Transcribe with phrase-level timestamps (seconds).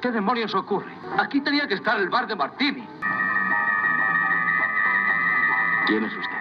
[0.00, 0.92] ¿Qué demonios ocurre?
[1.18, 2.86] Aquí tenía que estar el bar de Martini.
[5.86, 6.36] ¿Quién es usted?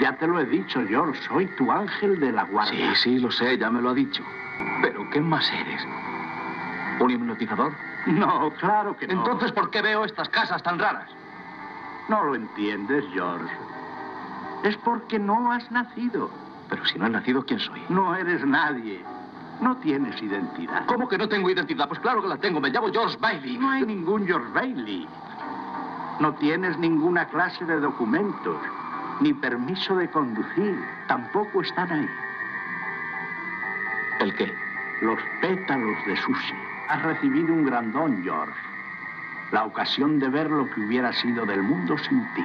[0.00, 1.20] Ya te lo he dicho, George.
[1.28, 2.94] Soy tu ángel de la guardia.
[2.96, 4.24] Sí, sí, lo sé, ya me lo ha dicho.
[4.80, 5.82] Pero ¿qué más eres?
[6.98, 7.72] ¿Un hipnotizador?
[8.06, 9.12] No, claro que no.
[9.12, 11.08] Entonces, ¿por qué veo estas casas tan raras?
[12.08, 13.54] No lo entiendes, George.
[14.64, 16.30] Es porque no has nacido.
[16.68, 17.82] Pero si no he nacido, ¿quién soy?
[17.88, 19.04] No eres nadie.
[19.62, 20.84] No tienes identidad.
[20.86, 21.86] ¿Cómo que no tengo identidad?
[21.86, 22.60] Pues claro que la tengo.
[22.60, 23.58] Me llamo George Bailey.
[23.58, 25.08] No hay ningún George Bailey.
[26.18, 28.56] No tienes ninguna clase de documentos,
[29.20, 30.84] ni permiso de conducir.
[31.06, 32.08] Tampoco están ahí.
[34.18, 34.52] ¿El qué?
[35.00, 36.56] Los pétalos de Susie.
[36.88, 38.58] Has recibido un gran don, George.
[39.52, 42.44] La ocasión de ver lo que hubiera sido del mundo sin ti.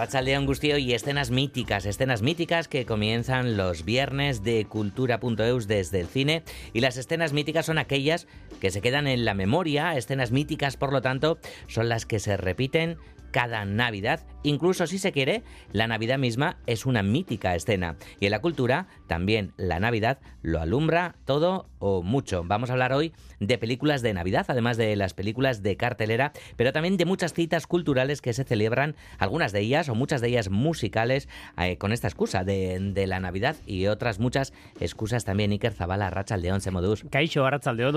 [0.00, 6.00] A Rachaldeón Gustio y escenas míticas, escenas míticas que comienzan los viernes de cultura.eus desde
[6.00, 6.42] el cine.
[6.72, 8.26] Y las escenas míticas son aquellas
[8.62, 12.38] que se quedan en la memoria, escenas míticas por lo tanto son las que se
[12.38, 12.96] repiten
[13.30, 14.20] cada Navidad.
[14.42, 15.42] Incluso si se quiere,
[15.72, 17.96] la Navidad misma es una mítica escena.
[18.20, 22.42] Y en la cultura, también la Navidad lo alumbra todo o mucho.
[22.44, 26.72] Vamos a hablar hoy de películas de Navidad, además de las películas de cartelera, pero
[26.72, 30.48] también de muchas citas culturales que se celebran, algunas de ellas o muchas de ellas
[30.48, 35.50] musicales, eh, con esta excusa de, de, la Navidad y otras muchas excusas también.
[35.52, 37.04] Iker Zabala, Rachaldeón, Semodus.
[37.10, 37.90] Caixo, Rachaldeón.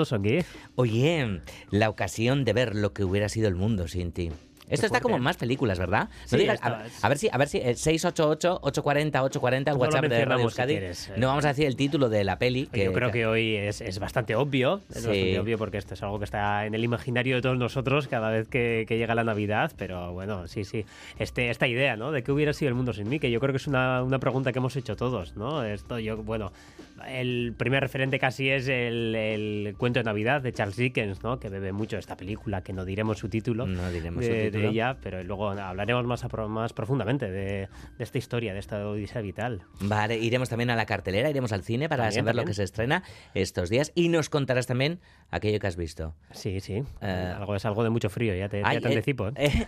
[0.75, 4.31] Oye, la ocasión de ver lo que hubiera sido el mundo sin ti.
[4.69, 6.09] Esto está como en más películas, ¿verdad?
[6.25, 9.77] Sí, no digas, esto a, a ver si, a ver si eh, 688-840-840, el Luego
[9.77, 10.73] lo WhatsApp de Radio mencionamos si Euskadi.
[10.73, 11.13] quieres, eh.
[11.17, 12.67] No vamos a decir el título de la peli.
[12.67, 15.07] Que, Yo creo que hoy es, es bastante obvio, es Sí.
[15.07, 18.29] bastante obvio porque esto es algo que está en el imaginario de todos nosotros cada
[18.31, 20.85] vez que, que llega la Navidad, pero bueno, sí, sí,
[21.19, 22.11] este, esta idea, ¿no?
[22.11, 24.19] De qué hubiera sido el mundo sin mí, que yo creo que es una, una
[24.19, 25.63] pregunta que hemos hecho todos, ¿no?
[25.63, 26.51] Esto yo, bueno,
[27.07, 31.39] el primer referente casi es el, el cuento de Navidad de Charles Dickens, ¿no?
[31.39, 34.67] Que bebe mucho esta película, que no diremos su título, No diremos de, su de
[34.69, 39.21] ella, pero luego hablaremos más, a más profundamente de, de esta historia, de esta odisea
[39.21, 39.63] vital.
[39.81, 42.47] Vale, iremos también a la cartelera, iremos al cine para También, saber lo también.
[42.51, 43.03] que se estrena
[43.33, 44.99] estos días y nos contarás también
[45.31, 46.15] aquello que has visto.
[46.31, 46.83] Sí, sí.
[47.01, 49.27] Eh, algo es algo de mucho frío, ya te, Ay, ya te eh, anticipo.
[49.29, 49.33] ¿eh?
[49.35, 49.67] eh,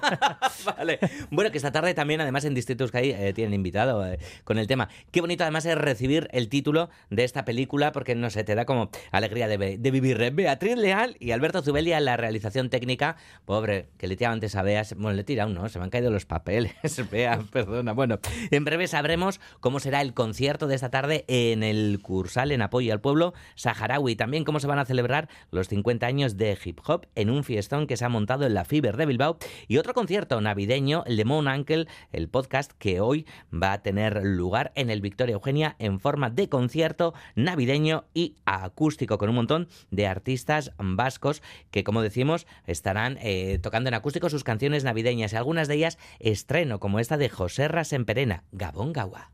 [0.76, 0.98] vale.
[1.30, 4.66] Bueno, que esta tarde también, además, en Distritos Sky eh, tienen invitado eh, con el
[4.66, 4.88] tema.
[5.10, 8.64] Qué bonito, además, es recibir el título de esta película, porque no sé, te da
[8.64, 10.20] como alegría de, de vivir.
[10.22, 10.30] ¿eh?
[10.30, 13.16] Beatriz Leal y Alberto Zubelia en la realización técnica.
[13.44, 14.82] Pobre, que le antes a Bea.
[14.96, 15.68] Bueno, le he tirado, ¿no?
[15.68, 16.72] Se me han caído los papeles.
[17.10, 17.92] Bea, perdona.
[17.92, 18.18] Bueno,
[18.50, 22.92] en breve sabremos cómo será el concierto de esta tarde en el Cursal en apoyo
[22.92, 24.16] al pueblo saharaui.
[24.16, 27.86] También cómo se van a celebrar los 50 años de hip hop en un fiestón
[27.86, 29.38] que se ha montado en la Fiber de Bilbao.
[29.68, 34.22] Y otro concierto navideño, el de Moon Uncle, el podcast que hoy va a tener
[34.24, 39.68] lugar en el Victoria Eugenia en forma de concierto navideño y acústico con un montón
[39.90, 45.36] de artistas vascos que, como decimos, estarán eh, tocando en acústico sus canciones navideñas y
[45.36, 49.30] algunas de ellas estreno, como esta de José Rasemperena, Gabón Gawa.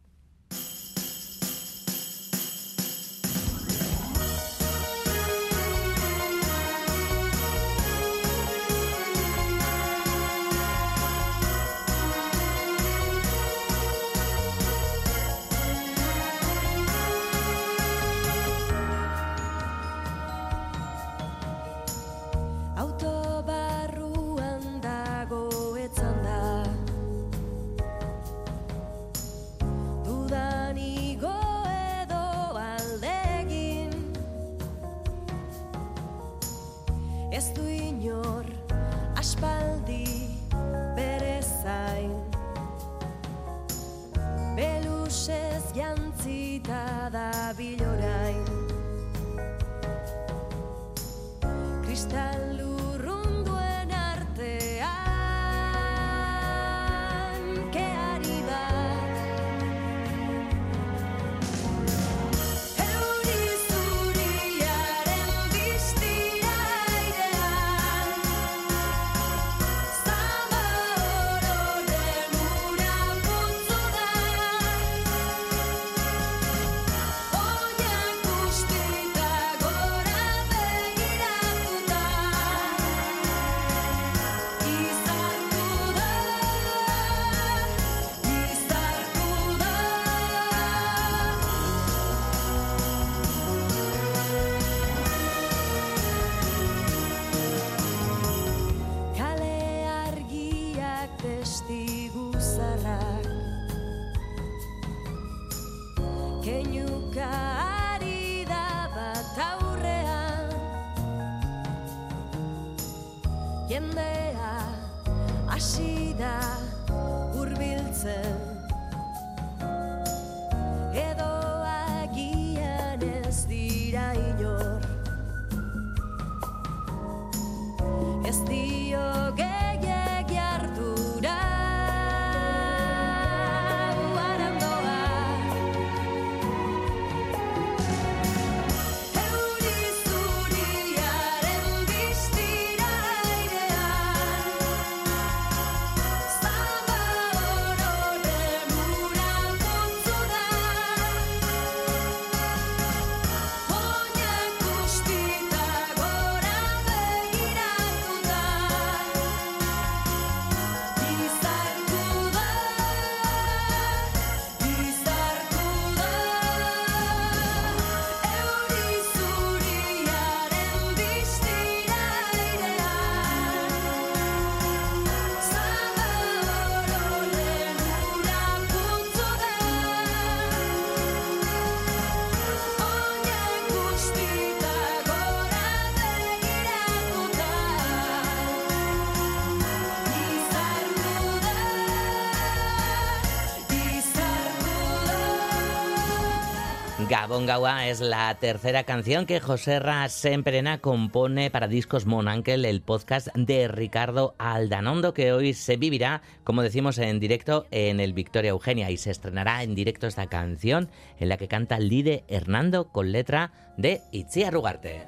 [197.06, 202.06] Bizartu da Gabon Gaua es la tercera canción que José Ra Semprena compone para Discos
[202.06, 208.00] Monankel, el podcast de Ricardo Aldanondo, que hoy se vivirá, como decimos, en directo en
[208.00, 210.88] el Victoria Eugenia y se estrenará en directo esta canción
[211.18, 215.06] en la que canta Lide Hernando con letra de Itziar Rugarte.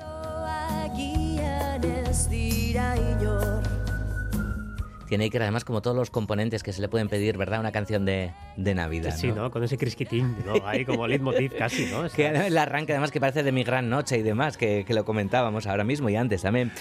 [5.08, 7.60] Tiene Iker además como todos los componentes que se le pueden pedir, ¿verdad?
[7.60, 9.16] Una canción de, de Navidad.
[9.16, 9.50] Sí, ¿no?
[9.50, 10.66] Con ese crisquitín, ¿no?
[10.66, 12.08] Ahí como leitmotiv casi, ¿no?
[12.10, 15.04] Que el arranque además que parece de mi gran noche y demás, que, que lo
[15.04, 16.72] comentábamos ahora mismo y antes también.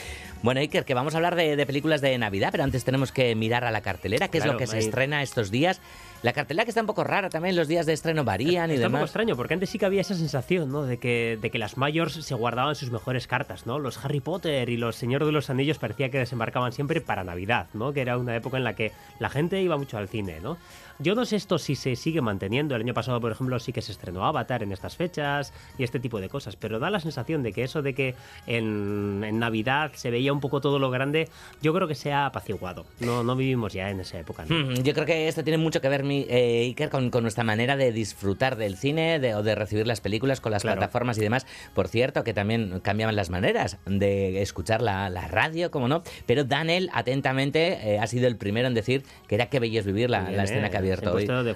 [0.43, 3.33] Bueno, Iker, que vamos a hablar de, de películas de Navidad, pero antes tenemos que
[3.35, 5.81] mirar a la cartelera, que es lo que se estrena estos días.
[6.23, 8.87] La cartelera que está un poco rara también, los días de estreno varían y Está
[8.87, 9.09] un poco demás.
[9.09, 10.83] extraño, porque antes sí que había esa sensación, ¿no?
[10.83, 13.77] De que, de que las mayors se guardaban sus mejores cartas, ¿no?
[13.77, 17.67] Los Harry Potter y los Señor de los Anillos parecía que desembarcaban siempre para Navidad,
[17.73, 17.93] ¿no?
[17.93, 20.57] Que era una época en la que la gente iba mucho al cine, ¿no?
[20.99, 22.75] Yo no sé esto si se sigue manteniendo.
[22.75, 25.99] El año pasado, por ejemplo, sí que se estrenó Avatar en estas fechas y este
[25.99, 28.15] tipo de cosas, pero da la sensación de que eso de que
[28.47, 31.29] en, en Navidad se veía un poco todo lo grande,
[31.61, 32.85] yo creo que se ha apaciguado.
[32.99, 34.55] No, no vivimos ya en esa época, ¿no?
[34.55, 37.43] Hmm, Yo creo que esto tiene mucho que ver, mi, eh, Iker, con, con nuestra
[37.43, 40.79] manera de disfrutar del cine de- o de recibir las películas con las Claro.
[40.79, 41.45] plataformas y demás.
[41.73, 46.03] Por cierto, que también cambiaban las maneras de escuchar la, la radio, como no.
[46.25, 49.85] Pero Daniel, atentamente, eh, ha sido el primero en decir que era que bello es
[49.85, 50.71] vivir la, bien, la escena eh.
[50.71, 51.25] que ha abierto hoy.
[51.25, 51.53] de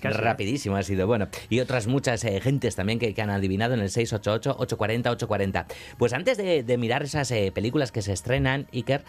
[0.00, 0.20] casi, ¿eh?
[0.20, 1.28] Rapidísimo ha sido, bueno.
[1.48, 5.66] Y otras muchas eh, gentes también que, que han adivinado en el 688-840-840.
[5.98, 9.04] Pues antes de, de mirar esas eh, películas que se estrenan, Iker,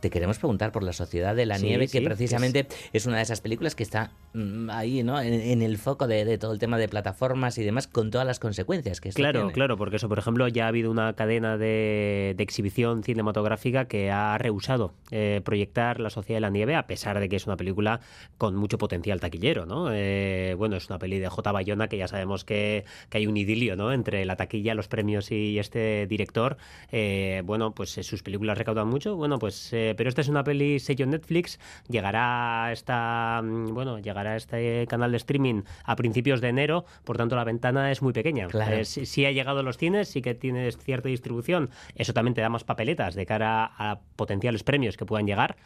[0.00, 3.16] te queremos preguntar por La Sociedad de la Sí, Nieve, sí, que precisamente es una
[3.18, 5.20] de esas películas que está mm, ahí, ¿no?
[5.20, 8.26] En, en el foco de, de todo el tema de plataformas y demás, con todas
[8.26, 9.52] las consecuencias que esto Claro, tiene.
[9.52, 14.10] claro, porque eso, por ejemplo, ya ha habido una cadena de, de exhibición cinematográfica que
[14.10, 17.56] ha rehusado eh, proyectar La Sociedad de la Nieve, a pesar de que es una
[17.56, 18.00] película
[18.38, 19.88] con mucho potencial taquillero, ¿no?
[19.92, 21.52] Eh, bueno, es una peli de J.
[21.52, 23.92] Bayona que ya sabemos que, que hay un idilio, ¿no?
[23.92, 26.56] Entre la taquilla, los premios y este director.
[26.92, 30.44] Eh, bueno, pues eh, sus películas recaudan mucho, bueno, pues, eh, pero esta es una
[30.44, 35.96] peli sello Netflix, llegará a esta, mm, bueno, llegará a este canal de streaming a
[35.96, 38.48] principios de enero, por tanto la ventana es muy pequeña.
[38.48, 38.76] Claro.
[38.76, 41.70] Eh, sí ha llegado a los cines, sí que tienes cierta distribución.
[41.94, 45.56] Eso también te da más papeletas de cara a potenciales premios que puedan llegar.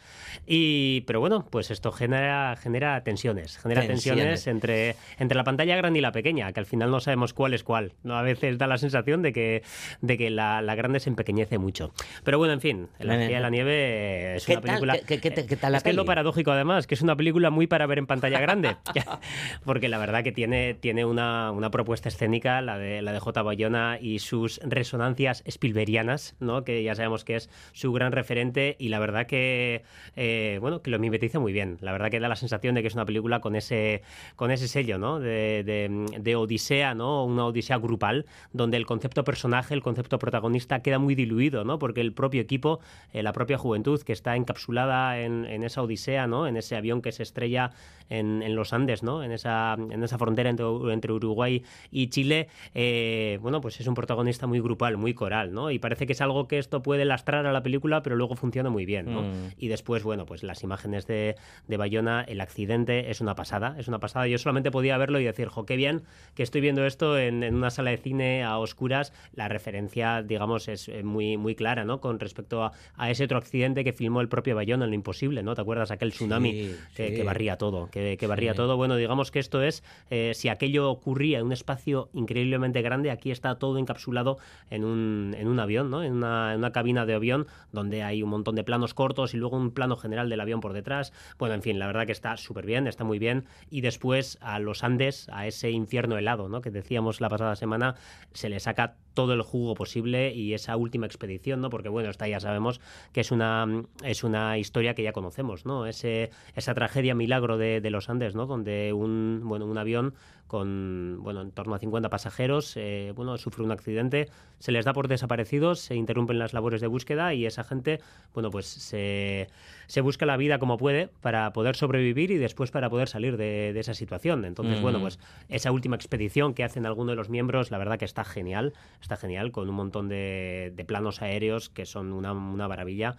[0.45, 3.57] Y, pero bueno, pues esto genera, genera tensiones.
[3.57, 4.43] Genera Tensiones.
[4.43, 7.53] tensiones, entre, entre la pantalla grande y la pequeña, que al final no sabemos cuál
[7.53, 7.93] es cuál.
[8.03, 8.17] ¿no?
[8.17, 9.63] A veces da la sensación de que,
[10.01, 11.91] de que la, la grande se empequeñece mucho.
[12.23, 14.69] Pero bueno, en fin, La Sociedad de la Nieve es ¿Qué una tal?
[14.69, 14.97] película.
[14.99, 16.07] ¿Qué- qué- qué- tal la es que es lo peli?
[16.07, 18.75] paradójico, además, que es una película muy para ver en pantalla grande.
[19.65, 23.41] Porque la verdad que tiene, tiene una, una propuesta escénica, la de, la de J.
[23.41, 26.63] Bayona y sus resonancias Spielbergianas, ¿no?
[26.63, 29.83] que ya sabemos que es su gran referente y la verdad que,
[30.15, 31.77] eh, bueno, que lo mimetiza muy bien.
[31.81, 34.01] La verdad que da la sensación de que es una película con ese,
[34.35, 35.19] con ese sello ¿no?
[35.19, 37.25] de, de- de odisea, ¿no?
[37.25, 41.79] una odisea grupal, donde el concepto personaje, el concepto protagonista queda muy diluido, ¿no?
[41.79, 42.79] porque el propio equipo,
[43.13, 46.47] eh, la propia juventud que está encapsulada en, en esa odisea, ¿no?
[46.47, 47.71] en ese avión que se estrella
[48.09, 49.23] en, en los Andes, ¿no?
[49.23, 53.95] en, esa, en esa frontera entre, entre Uruguay y Chile, eh, bueno, pues es un
[53.95, 55.71] protagonista muy grupal, muy coral, ¿no?
[55.71, 58.69] Y parece que es algo que esto puede lastrar a la película, pero luego funciona
[58.69, 59.23] muy bien, ¿no?
[59.23, 59.51] Mm.
[59.57, 61.35] Y después, bueno, pues las imágenes de,
[61.67, 64.27] de Bayona, el accidente, es una pasada, es una pasada.
[64.27, 66.03] Yo solamente podía verlo y decir, jo, qué bien
[66.35, 69.13] que estoy viendo esto en, en una sala de cine a oscuras.
[69.33, 72.01] La referencia, digamos, es eh, muy, muy clara, ¿no?
[72.01, 75.41] Con respecto a, a ese otro accidente que filmó el propio Bayona en Lo Imposible,
[75.41, 75.55] ¿no?
[75.55, 77.15] ¿Te acuerdas aquel tsunami Sí, que, sí.
[77.15, 77.89] que barría todo?
[77.89, 78.57] Que, que barría Sí.
[78.57, 78.77] todo.
[78.77, 83.31] Bueno, digamos que esto es, eh, si aquello ocurría en un espacio increíblemente grande, aquí
[83.31, 84.37] está todo encapsulado
[84.69, 86.03] en un, en un avión, ¿no?
[86.03, 89.37] En una, en una cabina de avión donde hay un montón de planos cortos y
[89.37, 91.13] luego un plano general del avión por detrás.
[91.39, 93.45] Bueno, en fin, la verdad que está súper bien, está muy bien.
[93.69, 96.61] Y después a los Andes, a ese infierno helado, ¿no?
[96.61, 97.95] Que decíamos la pasada semana,
[98.33, 101.69] se le saca todo el jugo posible y esa última expedición, ¿no?
[101.69, 102.81] Porque bueno, esta ya sabemos
[103.13, 105.85] que es una, es una historia que ya conocemos, ¿no?
[105.85, 108.45] Ese, esa tragedia milagro de, de los Andes, ¿no?
[108.45, 110.13] Donde un, bueno, un avión
[110.47, 114.93] con bueno, en torno a 50 pasajeros, eh, bueno, sufre un accidente, se les da
[114.93, 117.99] por desaparecidos, se interrumpen las labores de búsqueda y esa gente,
[118.33, 119.47] bueno, pues se,
[119.87, 123.73] se busca la vida como puede para poder sobrevivir y después para poder salir de,
[123.73, 124.45] de esa situación.
[124.45, 124.83] Entonces, Mm.
[124.83, 128.23] bueno, pues esa última expedición que hacen algunos de los miembros, la verdad que está
[128.23, 133.15] genial, está genial, con un montón de, de planos aéreos que son una, una maravilla.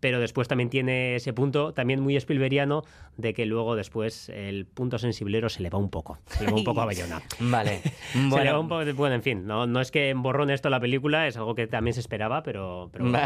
[0.00, 2.84] Pero después también tiene ese punto, también muy Spielbergiano,
[3.16, 6.18] de que luego después el punto sensiblero se le va un poco.
[6.26, 7.20] Se le va un poco a Bayona.
[7.40, 7.80] Vale.
[8.12, 10.70] Se le va Bueno, un poco bueno, en fin, no, no es que emborrone esto
[10.70, 12.90] la película, es algo que también se esperaba, pero...
[12.92, 13.18] pero bueno.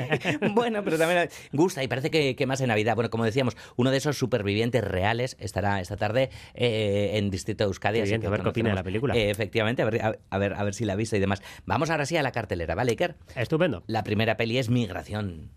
[0.54, 2.94] bueno, pero también gusta y parece que, que más en Navidad.
[2.94, 7.68] Bueno, como decíamos, uno de esos supervivientes reales estará esta tarde eh, en Distrito de
[7.68, 8.00] Euskadi.
[8.00, 9.16] Así que a ver qué opina de la película.
[9.16, 11.42] eh, efectivamente, a ver, a, ver, a ver si la ha visto y demás.
[11.66, 13.16] Vamos ahora sí a la cartelera, ¿vale, Iker?
[13.36, 13.82] Estupendo.
[13.86, 15.50] La primera peli es Migración.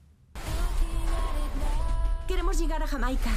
[2.56, 3.30] Queremos llegar a Jamaica.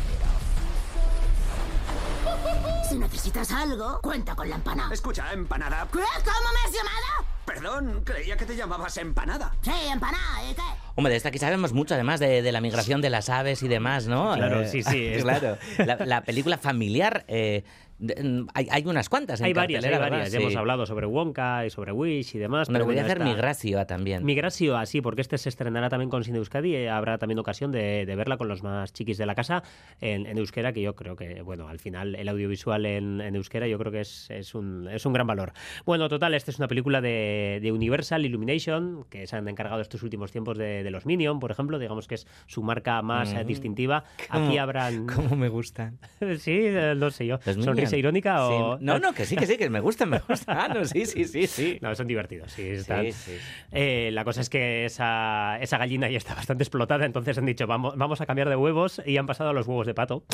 [2.89, 4.95] Si necesitas algo, cuenta con la empanada.
[4.95, 5.89] Escucha, empanada.
[5.93, 5.99] ¿Qué?
[5.99, 7.27] ¿Cómo me has llamado?
[7.45, 9.53] Perdón, creía que te llamabas empanada.
[9.63, 10.63] Sí, empanada, ¿y qué?
[10.95, 13.69] Hombre, de esta aquí sabemos mucho, además de, de la migración de las aves y
[13.69, 14.35] demás, ¿no?
[14.35, 15.59] Claro, Eh, sí, sí, claro.
[15.79, 17.65] La, la película familiar, eh,
[17.99, 20.31] de- mm, hay, hay unas cuantas en Hay varias, hay varias.
[20.33, 20.45] Ya Sí.
[20.45, 22.69] hemos hablado sobre Wonka y sobre Wish y demás.
[22.69, 24.25] Pero debería bueno, hacer Migratio también.
[24.25, 26.77] Migratio, así, porque este se estrenará también con Cine Euskadi.
[26.77, 29.63] y habrá también ocasión de, de verla con los más chiquis de la casa
[30.01, 33.67] en, en euskera, que yo creo que, bueno, al final el audiovisual en, en euskera
[33.67, 35.53] yo creo que es, es, un, es un gran valor.
[35.85, 40.03] Bueno, total, esta es una película de, de Universal Illumination, que se han encargado estos
[40.03, 43.37] últimos tiempos de, de los Minion, por ejemplo, digamos que es su marca más eh,
[43.39, 43.45] Ujú.
[43.49, 44.05] distintiva.
[44.31, 45.07] ¿Cómo- Aquí habrán...
[45.07, 45.99] ¿Cómo me gustan?
[46.39, 47.39] sí, eh, no sé yo.
[47.47, 47.57] Los
[47.89, 47.99] ¿Sonrisa Minions.
[47.99, 48.53] irónica Sí.
[48.55, 48.79] o...?
[48.81, 50.57] No, no, que sí, que sí, que me gustan, me gustan.
[50.59, 51.79] Ah, no, sí, sí, sí, sí.
[51.81, 52.69] No, son divertidos, sí.
[52.69, 53.33] están- Sí, sí.
[53.73, 57.67] Eh, la cosa es que esa, esa gallina ya está bastante explotada, entonces han dicho,
[57.67, 60.25] vamos, vamos a cambiar de huevos y han pasado a los huevos de pato.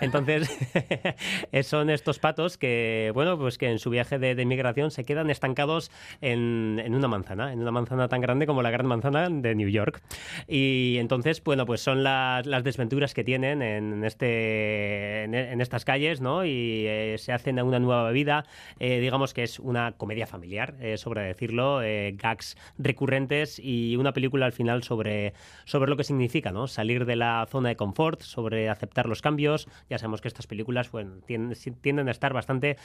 [0.00, 0.48] Entonces,
[1.52, 5.04] eh, son estos patos que, bueno, pues que en su viaje de, de migración se
[5.04, 5.90] quedan estancados
[6.20, 9.68] en, en una manzana, en una manzana tan grande como la gran manzana de New
[9.68, 10.02] York.
[10.48, 15.84] Y entonces, bueno, pues son las, las desventuras que tienen en, este, en, en estas
[15.84, 16.44] calles, ¿no?
[16.44, 18.44] Y eh, se hacen a una nueva vida.
[18.78, 24.12] Eh, digamos que es una comedia familiar, eh, sobre decirlo, eh, gags recurrentes y una
[24.12, 26.66] película al final sobre, sobre lo que significa, ¿no?
[26.66, 29.68] Salir de la zona de confort, sobre aceptar los cambios.
[29.88, 32.76] Ya sabemos que estas películas bueno, tienden, tienden a estar bastante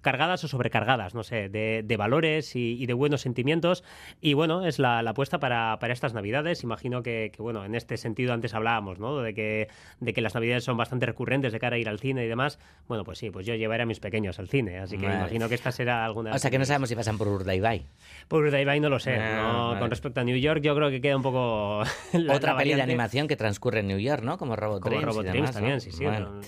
[0.00, 3.84] cargadas o sobrecargadas, no sé, de, de valores y, y de buenos sentimientos.
[4.20, 6.62] Y bueno, es la, la apuesta para, para estas navidades.
[6.62, 9.20] Imagino que, que, bueno, en este sentido antes hablábamos, ¿no?
[9.20, 9.68] De que,
[10.00, 12.58] de que las navidades son bastante recurrentes de cara a ir al cine y demás.
[12.88, 15.18] Bueno, pues sí, pues yo llevaré a mis pequeños al cine, así que Vale.
[15.18, 16.32] imagino que esta será alguna...
[16.34, 17.86] O sea que no sabemos si pasan por Urdaibai.
[18.28, 19.16] Por Urdaibai no lo sé.
[19.16, 19.80] Ah, no, vale.
[19.80, 21.82] Con respecto a New York, yo creo que queda un poco.
[22.12, 24.38] la- Otra la peli de animación que transcurre en New York, ¿no?
[24.38, 25.06] Como Robot Como Dreams.
[25.06, 25.60] Robot y Dreams demás, ¿no?
[25.60, 26.04] también, sí, sí.
[26.04, 26.30] Bueno.
[26.30, 26.40] no-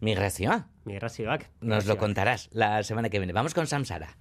[0.00, 0.64] Migración.
[1.28, 1.48] Back.
[1.60, 3.32] Nos lo contarás la semana que viene.
[3.32, 4.16] Vamos con Samsara.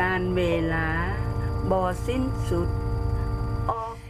[0.00, 0.42] การเว
[0.74, 0.88] ลา
[1.70, 2.68] บ่สิ้นสุด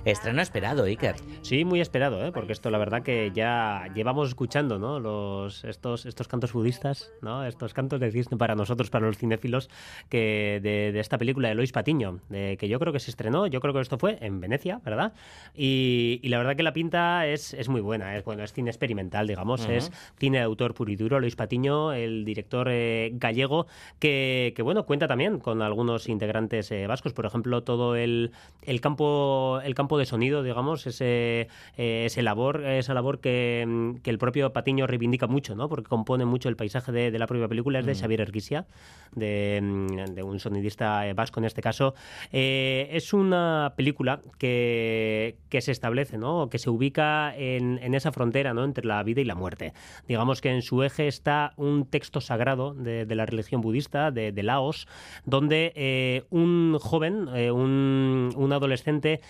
[0.05, 1.17] Estreno esperado, Iker.
[1.43, 2.33] Sí, muy esperado, ¿eh?
[2.33, 4.99] porque esto la verdad que ya llevamos escuchando ¿no?
[4.99, 7.45] los, estos, estos cantos budistas, ¿no?
[7.45, 9.69] estos cantos de Disney para nosotros, para los cinéfilos,
[10.09, 13.47] que de, de esta película de Lois Patiño, de, que yo creo que se estrenó,
[13.47, 15.13] yo creo que esto fue en Venecia, ¿verdad?
[15.55, 18.71] Y, y la verdad que la pinta es, es muy buena, es, bueno, es cine
[18.71, 19.73] experimental, digamos, Ujú.
[19.73, 23.67] es cine de autor puro y duro, Lois Patiño, el director eh, gallego,
[23.99, 28.81] que, que, bueno, cuenta también con algunos integrantes eh, vascos, por ejemplo, todo el, el
[28.81, 34.11] campo el campo de sonido, digamos, ese, eh, ese labor, esa labor que, mm, que
[34.11, 35.69] el propio Patiño reivindica mucho, ¿no?
[35.69, 38.01] Porque compone mucho el paisaje de, de la propia película, es de Mm.
[38.01, 38.67] Xavier Erguisia,
[39.15, 41.95] de, mm, de un sonidista eh, vasco en este caso.
[42.33, 46.49] Eh, es una película que, que se establece, ¿no?
[46.49, 48.65] Que se ubica en, en esa frontera, ¿no?
[48.65, 49.73] Entre la vida y la muerte.
[50.09, 54.33] Digamos que en su eje está un texto sagrado de, de la religión budista, de,
[54.33, 54.87] de Laos,
[55.25, 59.21] donde eh, un joven, eh, un, un adolescente,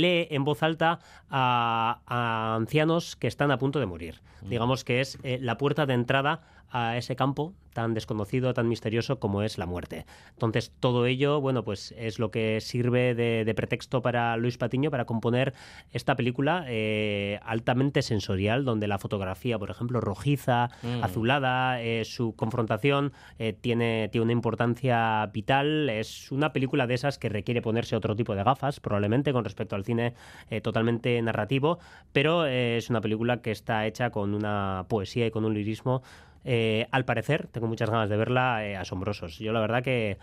[0.00, 4.20] lee en voz alta a, a ancianos que están a punto de morir.
[4.42, 9.18] Digamos que es eh, la puerta de entrada a ese campo tan desconocido, tan misterioso
[9.18, 10.06] como es la muerte.
[10.30, 14.92] Entonces, todo ello, bueno, pues es lo que sirve de, de pretexto para Luis Patiño
[14.92, 15.54] para componer
[15.90, 21.02] esta película eh, altamente sensorial, donde la fotografía, por ejemplo, rojiza, Mm.
[21.02, 25.88] azulada, eh, su confrontación eh, tiene, tiene una importancia vital.
[25.90, 29.74] Es una película de esas que requiere ponerse otro tipo de gafas, probablemente, con respecto
[29.74, 30.14] al cine
[30.62, 31.78] totalmente narrativo,
[32.12, 36.02] pero es una película que está hecha con una poesía y con un lirismo
[36.44, 39.38] eh, al parecer, tengo muchas ganas de verla, eh, asombrosos.
[39.38, 40.18] Yo la verdad que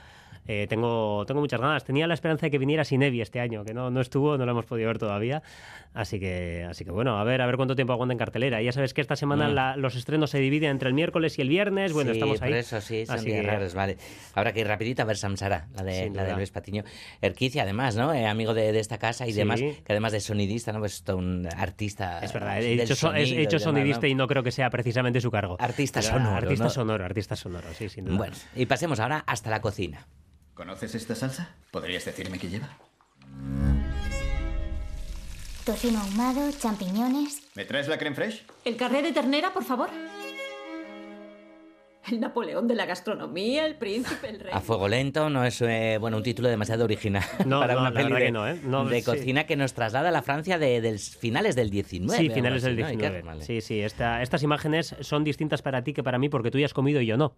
[0.48, 1.84] eh, tengo, tengo muchas ganas.
[1.84, 4.52] Tenía la esperanza de que viniera Sinevi este año, que no, no estuvo, no lo
[4.52, 5.42] hemos podido ver todavía.
[5.94, 8.62] Así que, así que bueno, a ver, a ver cuánto tiempo aguanta en cartelera.
[8.62, 9.54] Ya sabes que esta semana Mm.
[9.54, 11.92] la- los estrenos se dividen entre el miércoles y el viernes.
[11.94, 12.50] Bueno, sí, estamos ahí.
[12.52, 13.98] por eso sí, son Así días que- raros, vale.
[14.34, 16.34] Habrá que ir rapidito a ver Samsara, la de, la de.
[16.36, 16.84] Luis Patiño.
[17.22, 18.14] Erquicia, además, ¿no?
[18.14, 19.38] Eh, amigo de, de esta casa y Sí.
[19.40, 20.80] demás, que además de sonidista, ¿no?
[20.80, 24.08] Pues todo un artista Es verdad, he so- he y hecho demás, sonidista ¿no?
[24.08, 25.58] y no creo que sea precisamente su cargo.
[25.60, 26.70] Artista Pero, sonoro, Artista ¿no?
[26.70, 28.18] sonoro, artista sonoro, sí, sin duda.
[28.18, 30.08] Bueno, y pasemos ahora hasta la cocina.
[30.53, 31.55] ¿Conoces esta salsa?
[31.72, 32.70] ¿Podrías decirme qué lleva?
[35.65, 37.43] Tocino ahumado, champiñones.
[37.55, 38.46] ¿Me traes la creme fraiche?
[38.65, 39.89] ¿El carré de ternera, por favor?
[42.10, 44.51] El Napoleón de la gastronomía, el príncipe, el rey.
[44.51, 47.91] A fuego lento no es eh, bueno un título demasiado original No, para no, una
[47.91, 48.60] peli de, no, ¿eh?
[48.63, 49.05] No, de sí.
[49.05, 52.17] cocina que nos traslada a la Francia de, del finales del 19.
[52.17, 52.88] Sí, finales del así, ¿no?
[52.88, 53.15] 19.
[53.17, 53.24] Iker?
[53.25, 53.43] Vale.
[53.43, 53.79] Sí, sí.
[53.81, 57.02] esta- estas imágenes son distintas para ti que para mí porque tú ya has comido
[57.02, 57.36] y yo no.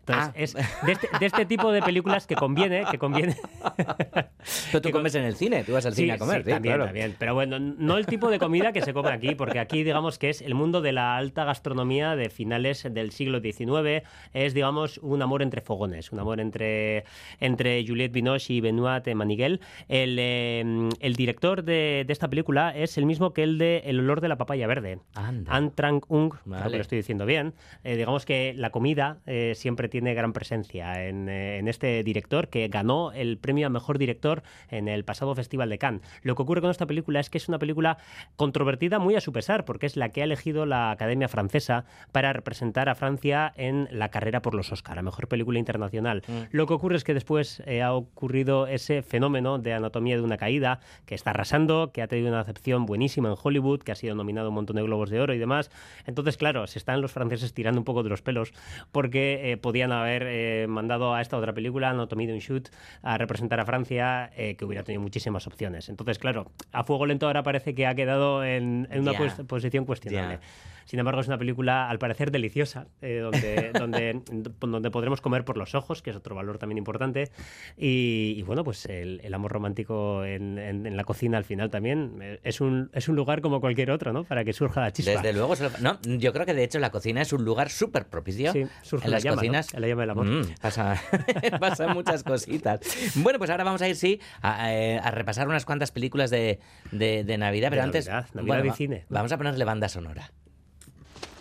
[0.00, 0.32] Entonces, Ah.
[0.34, 3.34] es de este, de este tipo de películas que conviene, que conviene.
[4.72, 6.50] Pero tú comes en el cine, tú vas al Sí, cine a comer, sí, sí,
[6.50, 6.84] también, claro.
[6.86, 7.16] también.
[7.18, 10.30] Pero bueno, no el tipo de comida que se come aquí, porque aquí digamos que
[10.30, 14.01] es el mundo de la alta gastronomía de finales del siglo XIX.
[14.32, 17.04] Es, digamos, un amor entre fogones, un amor entre,
[17.40, 19.60] entre Juliette Binoche y Benoit Maniguel.
[19.88, 24.00] El, eh, el director de, de esta película es el mismo que el de El
[24.00, 24.98] olor de la papaya verde.
[25.14, 25.54] Anda.
[25.54, 26.70] An Trang Ung, creo Vale.
[26.70, 27.54] que lo estoy diciendo bien.
[27.84, 32.48] Eh, digamos que la comida eh, siempre tiene gran presencia en, eh, en este director
[32.48, 36.02] que ganó el premio a mejor director en el pasado Festival de Cannes.
[36.22, 37.98] Lo que ocurre con esta película es que es una película
[38.36, 42.32] controvertida muy a su pesar, porque es la que ha elegido la Academia Francesa para
[42.32, 46.22] representar a Francia en la carrera por los Oscar, a mejor película internacional.
[46.26, 46.32] Mm.
[46.50, 50.36] Lo que ocurre es que después eh, ha ocurrido ese fenómeno de anatomía de una
[50.36, 54.14] caída que está arrasando, que ha tenido una acepción buenísima en Hollywood, que ha sido
[54.14, 55.70] nominado un montón de globos de oro y demás.
[56.06, 58.52] Entonces, claro, se están los franceses tirando un poco de los pelos
[58.90, 62.68] porque eh, podían haber eh, mandado a esta otra película, Anatomía de un Shoot,
[63.02, 65.88] a representar a Francia, eh, que hubiera tenido muchísimas opciones.
[65.88, 69.84] Entonces, claro, a fuego lento ahora parece que ha quedado en, en una pues- posición
[69.84, 70.40] cuestionable.
[70.84, 74.22] Sin embargo, es una película al parecer deliciosa, eh, donde, donde,
[74.60, 77.30] donde podremos comer por los ojos, que es otro valor también importante.
[77.76, 81.70] Y, y bueno, pues el, el amor romántico en, en- en la cocina al final
[81.70, 84.24] también eh, es un, es un lugar como cualquier otro, ¿no?
[84.24, 85.12] Para que surja la chispa.
[85.12, 88.52] Desde luego, no, yo creo que de hecho la cocina es un lugar súper propicio.
[88.52, 89.40] Sí, surge en la las llama, ¿no?
[89.40, 89.72] cocinas.
[89.74, 90.26] La llama del amor.
[90.26, 91.00] Mm, pasa,
[91.60, 92.80] pasan muchas cositas.
[93.16, 96.58] Bueno, pues ahora vamos a ir, sí, a, eh, a repasar unas cuantas películas de,
[96.90, 98.06] de- de Navidad, pero De antes.
[98.08, 99.04] Navidad, Navidad y va- cine.
[99.08, 100.30] Vamos a ponerle banda sonora.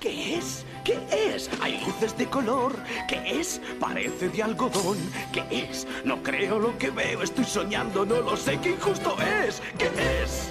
[0.02, 0.66] ¿Qué es?
[0.84, 1.48] ¿Qué es?
[1.62, 2.76] Hay luces de color.
[3.08, 3.62] ¿Qué es?
[3.80, 4.98] Parece de algodón.
[5.32, 5.86] ¿Qué es?
[6.04, 7.22] No creo lo que veo.
[7.22, 8.04] Estoy soñando.
[8.04, 8.58] No lo sé.
[8.58, 9.62] ¿Qué injusto es?
[9.78, 9.92] ¿Qué
[10.24, 10.50] es?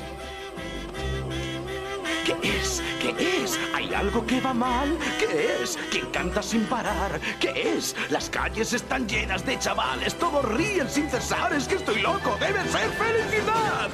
[2.25, 2.81] ¿Qué es?
[3.03, 3.59] ¿Qué es?
[3.75, 4.97] ¿Hay algo que va mal?
[5.19, 5.77] ¿Qué es?
[5.91, 7.21] ¿Quién canta sin parar?
[7.41, 7.97] ¿Qué es?
[8.09, 10.17] Las calles están llenas de chavales.
[10.17, 11.53] Todos ríen sin cesar.
[11.55, 12.37] Es que estoy loco.
[12.39, 13.91] Debe ser felicidad.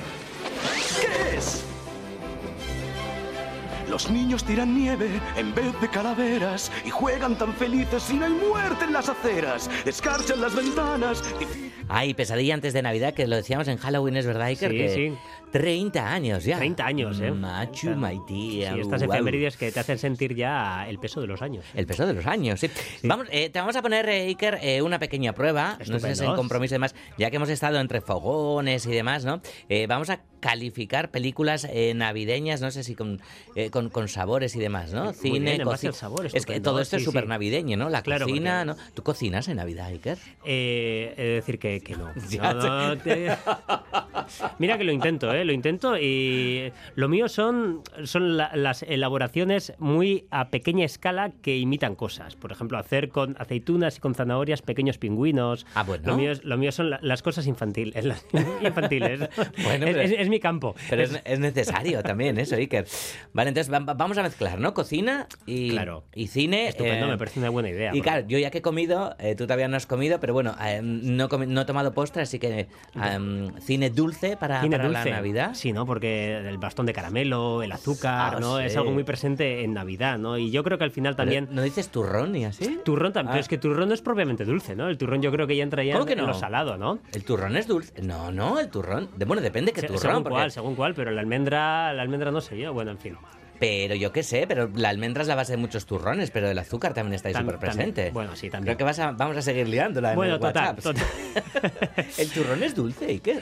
[1.00, 1.64] ¿Qué es?
[3.88, 8.32] Los niños tiran nieve en vez de calaveras y juegan tan felices y no hay
[8.32, 9.70] muerte en las aceras.
[9.84, 11.22] Escarchan las ventanas.
[11.88, 14.88] Ay, pesadilla antes de Navidad, que lo decíamos en Halloween, es verdad, Iker, Sí, que
[14.88, 15.12] sí.
[15.52, 16.58] 30 años ya.
[16.58, 17.30] 30 años, ¿eh?
[17.30, 18.74] Machu, my tía.
[18.74, 19.14] Sí, estas guau.
[19.16, 21.64] efemérides que te hacen sentir ya el peso de los años.
[21.74, 22.68] El peso de los años, sí.
[23.02, 25.78] Vamos, eh, te vamos a poner, eh, Iker, eh, una pequeña prueba.
[25.88, 26.94] No sé si es en compromiso y demás.
[27.16, 29.40] Ya que hemos estado entre fogones y demás, ¿no?
[29.68, 33.20] Eh, vamos a calificar películas eh, navideñas, no sé si con,
[33.56, 35.06] eh, con, con sabores y demás, ¿no?
[35.06, 37.76] Muy Cine, bien, en base coci- al sabor, Es que todo esto es súper navideño,
[37.76, 37.88] ¿no?
[37.88, 38.90] La Claro, cocina, porque- ¿no?
[38.94, 40.18] ¿Tú cocinas en Navidad, Iker?
[40.44, 42.10] Eh, he de decir que, que no.
[42.36, 43.30] No, no, te-
[44.58, 45.44] Mira que lo intento, ¿eh?
[45.44, 51.56] Lo intento y lo mío son, son la- las elaboraciones muy a pequeña escala que
[51.58, 52.36] imitan cosas.
[52.36, 55.66] Por ejemplo, hacer con aceitunas y con zanahorias pequeños pingüinos.
[55.74, 56.04] Ah, bueno.
[56.06, 58.04] Lo mío, es- lo mío son la- las cosas infantiles.
[58.04, 58.24] las
[58.62, 59.20] infantiles.
[59.62, 60.74] Bueno, es, es- es mi campo.
[60.90, 62.86] Pero es, es necesario también eso, Iker.
[63.32, 64.74] Vale, entonces va- va- vamos a mezclar, ¿no?
[64.74, 66.04] Cocina y, Claro.
[66.14, 66.68] y cine.
[66.68, 67.94] Estupendo, eh, me parece una buena idea.
[67.94, 70.54] Y claro, yo ya que he comido, eh, tú todavía no has comido, pero bueno,
[70.64, 75.10] eh, no, no he tomado postre, así que em, cine dulce para, Cine para dulce.
[75.10, 75.25] la Navidad.
[75.54, 75.86] Sí, ¿no?
[75.86, 78.58] Porque el bastón de caramelo, el azúcar, Ah, ¿no?
[78.60, 80.38] Es algo muy presente en Navidad, ¿no?
[80.38, 81.48] Y yo creo que al final también...
[81.50, 82.78] ¿No dices turrón y así?
[82.84, 83.32] Turrón también, Ah.
[83.32, 84.88] pero es que turrón no es propiamente dulce, ¿no?
[84.88, 86.26] El turrón yo creo que ya entra ya ¿Cómo en, que en no?
[86.28, 86.98] lo salado, ¿no?
[87.12, 88.00] ¿El turrón es dulce?
[88.02, 89.08] No, no, el turrón.
[89.26, 90.02] bueno, depende qué Se- turrón.
[90.02, 92.98] según porque- cuál, según cuál, pero la almendra, la almendra no sé yo, bueno, en
[92.98, 93.16] fin.
[93.58, 96.58] Pero yo qué sé, pero la almendra es la base de muchos turrones, pero el
[96.58, 97.76] azúcar también está ahí Tam- súper también.
[97.92, 98.10] presente.
[98.12, 98.64] Bueno, sí, también.
[98.74, 100.82] Creo que vas a- vamos a seguir liándola en Bueno, el total, WhatsApp.
[100.82, 101.04] total.
[102.18, 103.40] el turrón es dulce, ¿y qué?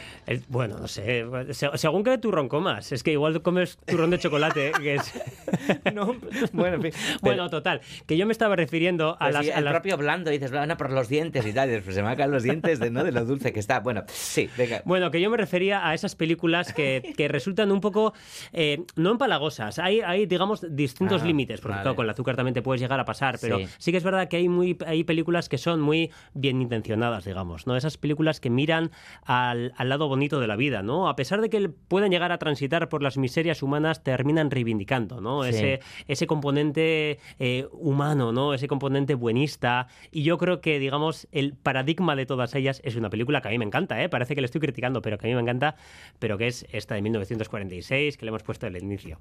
[0.48, 4.72] Bueno, no sé, se- según qué turrón comas, es que igual comes turrón de chocolate,
[4.80, 5.12] que es...
[5.94, 6.16] no,
[6.52, 6.92] bueno, en fin.
[7.22, 9.44] Bueno, total, que yo me estaba refiriendo a Pues las...
[9.46, 11.94] sí, a el las- propio blando dices, bueno, por los dientes y tal, y después
[11.94, 13.04] se me acaban los dientes de, ¿no?
[13.04, 13.80] de lo dulce que está.
[13.80, 14.82] Bueno, sí, venga.
[14.84, 18.14] Bueno, que yo me refería a esas películas que, que resultan un poco,
[18.52, 19.78] eh, no empalagosas.
[19.78, 21.82] Hay, hay digamos, distintos Ah, límites, porque vale.
[21.82, 23.66] claro, con el azúcar también te puedes llegar a pasar, pero Sí.
[23.78, 27.66] sí, que es verdad que hay, muy, hay películas que son muy bien intencionadas, digamos,
[27.66, 27.76] ¿no?
[27.76, 28.90] Esas películas que miran
[29.24, 31.08] al, al lado bonito de la vida, ¿no?
[31.08, 35.42] A pesar de que pueden llegar a transitar por las miserias humanas, terminan reivindicando, ¿no?
[35.44, 35.50] Sí.
[35.50, 38.54] Ese, ese componente eh, humano, ¿no?
[38.54, 39.88] Ese componente buenista.
[40.10, 43.50] Y yo creo que, digamos, el paradigma de todas ellas es una película que a
[43.50, 44.08] mí me encanta, ¿eh?
[44.08, 45.76] Parece que le estoy criticando, pero que a mí me encanta,
[46.18, 49.18] pero que es esta de 1946, que le hemos puesto el inicio.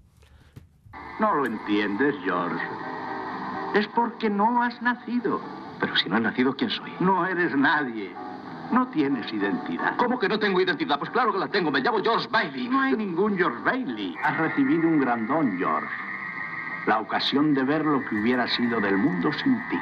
[1.20, 2.66] No lo entiendes, George.
[3.76, 5.40] Es porque no has nacido.
[5.80, 6.92] Pero si no he nacido, ¿quién soy?
[7.00, 8.14] No eres nadie.
[8.72, 9.96] No tienes identidad.
[9.98, 10.98] ¿Cómo que no tengo identidad?
[10.98, 11.72] Pues claro que la tengo.
[11.72, 12.68] Me llamo George Bailey.
[12.68, 14.16] No hay ningún George Bailey.
[14.24, 15.88] Has recibido un gran don, George.
[16.88, 19.80] La ocasión de ver lo que hubiera sido del mundo sin ti.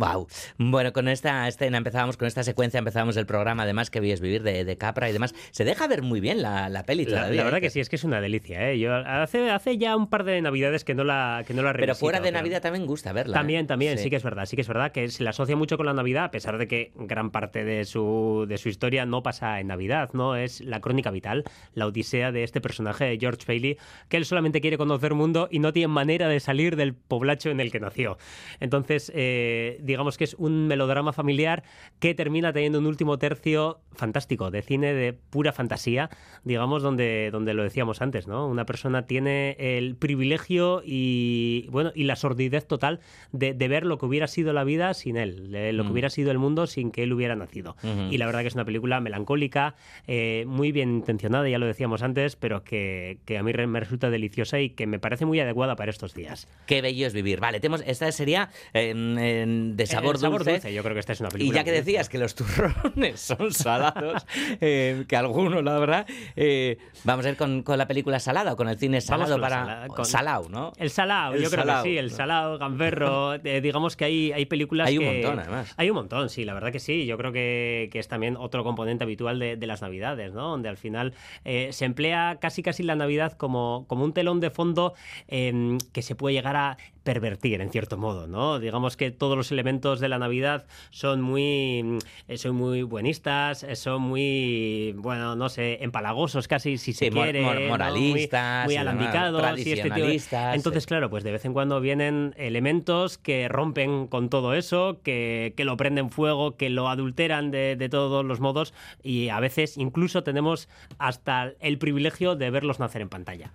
[0.00, 0.28] Wow.
[0.56, 4.42] Bueno, con esta escena empezábamos, con esta secuencia empezábamos el programa, además que vies vivir
[4.42, 5.34] de, de Capra y demás.
[5.50, 7.36] Se deja ver muy bien la, la peli La, todavía.
[7.36, 7.60] la verdad ¿eh?
[7.60, 8.78] que sí, es que es una delicia, ¿eh?
[8.78, 11.94] Yo hace, hace ya un par de navidades que no la, que no la Pero
[11.94, 13.36] fuera de pero- Navidad también gusta verla.
[13.36, 13.38] ¿eh?
[13.40, 14.04] También, también, sí.
[14.04, 14.10] Sí.
[14.10, 16.24] que es verdad, sí que es verdad que se le asocia mucho con la Navidad,
[16.24, 20.08] a pesar de que gran parte de su, de su historia no pasa en Navidad,
[20.14, 20.34] ¿no?
[20.34, 23.76] Es la crónica vital, la odisea de este personaje de George Bailey,
[24.08, 27.60] que él solamente quiere conocer mundo y no tiene manera de salir del poblacho en
[27.60, 28.16] el que nació.
[28.60, 31.62] Entonces, eh, digamos que es un melodrama familiar
[31.98, 36.10] que termina teniendo un último tercio fantástico, de cine de pura fantasía,
[36.44, 38.46] digamos, donde, donde lo decíamos antes, ¿no?
[38.48, 43.00] Una persona tiene el privilegio y, bueno, y la sordidez total
[43.32, 45.92] de, de ver lo que hubiera sido la vida sin él, de lo que Mm.
[45.92, 47.76] hubiera sido el mundo sin que él hubiera nacido.
[48.10, 49.74] Y la verdad que es una película melancólica,
[50.06, 54.08] eh, muy bien intencionada, ya lo decíamos antes, pero que, que a mí me resulta
[54.10, 56.46] deliciosa y que me parece muy adecuada para estos días.
[56.66, 57.40] Qué bello es vivir.
[57.40, 60.72] Vale, tenemos, esta sería en- de sabor, El sabor dulce.
[60.72, 61.58] Yo creo que esta es una Y película.
[61.58, 61.84] ya que dulce.
[61.84, 64.26] decías que los turrones son salados,
[64.60, 68.56] eh, que alguno lo habrá, eh, vamos a ir con, con la película salada o
[68.56, 69.86] con el cine salado la para.
[69.88, 70.72] con- Salao, ¿no?
[70.76, 72.10] El Salao, El yo creo Salao, que sí, el.
[72.10, 75.74] Salao, Gamberro, eh, digamos que hay, hay películas Hay un que- montón, además.
[75.76, 77.06] Hay un montón, sí, la verdad que sí.
[77.06, 80.48] Yo creo que, que es también otro componente habitual de, de las Navidades, ¿no?
[80.50, 81.14] Donde al final
[81.44, 84.94] se emplea casi casi la Navidad como, como un telón de fondo
[85.28, 88.58] eh, que se puede llegar a pervertir, en cierto modo, ¿no?
[88.58, 93.74] Digamos que todos los elementos de la Navidad son muy, eh, son muy buenistas, eh,
[93.76, 97.42] son muy, bueno, no sé, empalagosos casi, si se Sí, quiere.
[97.42, 97.60] mor- ¿no?
[97.60, 99.58] Muy- moralistas muy, y demás, alambicados.
[99.58, 100.20] y este tipo de-
[100.54, 105.54] Entonces, claro, pues de vez en cuando vienen elementos que rompen con todo eso, que,
[105.56, 109.78] que lo prenden fuego, que lo adulteran de, de todos los modos y a veces
[109.78, 113.52] incluso tenemos hasta el privilegio de verlos nacer en pantalla.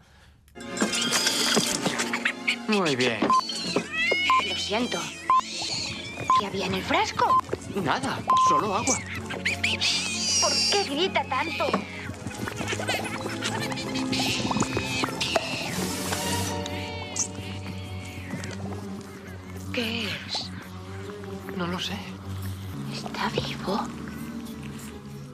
[2.76, 3.20] Muy bien.
[4.50, 5.00] Lo siento.
[6.40, 7.42] ¿Qué había en el frasco?
[7.84, 9.00] Nada, solo agua.
[9.32, 11.68] ¿Por qué grita tanto?
[19.74, 20.52] ¿Qué es?
[21.56, 21.96] No lo sé.
[22.94, 23.88] ¿Está vivo?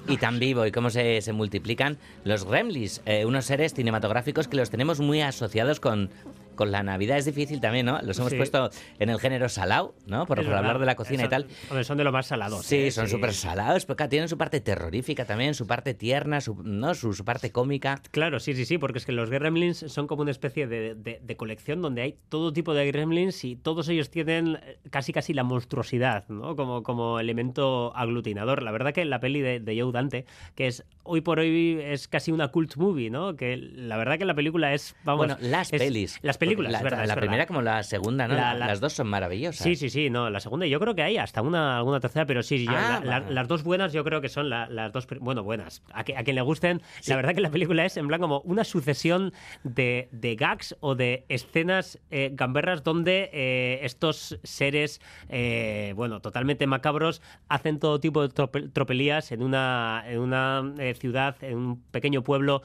[0.07, 4.57] Y tan vivo y cómo se, se multiplican los gremlins, eh, unos seres cinematográficos que
[4.57, 6.11] los tenemos muy asociados con,
[6.55, 7.17] con la Navidad.
[7.17, 7.99] Es difícil también, ¿no?
[8.01, 8.37] Los hemos Sí.
[8.37, 10.25] puesto en el género salao, ¿no?
[10.25, 11.47] Por, hablar de la cocina y Son- tal.
[11.69, 12.65] hombre, son de lo más salados.
[12.65, 12.91] Sí, ¿eh?
[12.91, 16.93] son súper salados, pero claro, tienen su parte terrorífica también, su parte tierna, su, ¿no?
[16.95, 18.01] su, su parte cómica.
[18.11, 21.19] Claro, sí, sí, sí, porque es que los gremlins son como una especie de, de-
[21.21, 25.33] de colección donde hay todo tipo de gremlins y todos ellos tienen eh, casi casi
[25.33, 26.55] la monstruosidad, ¿no?
[26.55, 28.63] Como, como elemento aglutinador.
[28.63, 32.07] La verdad que la peli de, de Joe Dante, que es hoy por hoy es
[32.07, 33.35] casi una cult movie, ¿no?
[33.35, 35.27] Que la verdad que la película es, vamos...
[35.27, 36.19] Bueno, las es- pelis.
[36.21, 37.21] Las películas, la, es verdad, la es verdad.
[37.21, 38.35] primera como la segunda, ¿no?
[38.35, 39.63] La- la- Las dos son maravillosas.
[39.63, 42.43] Sí, sí, sí, no, la segunda yo creo que hay hasta una alguna tercera, pero
[42.43, 43.33] sí, yo- Ah, vale.
[43.33, 45.81] las dos buenas yo creo que son la- las dos, bueno, buenas.
[45.93, 48.41] A, que- a quien le gusten, la verdad que la película es en plan como
[48.41, 55.93] una sucesión de, de gags o de escenas eh, gamberras donde eh, estos seres, eh,
[55.95, 61.57] bueno, totalmente macabros, hacen todo tipo de trope- tropelías en una, en una ciudad, en
[61.57, 62.61] un pequeño pueblo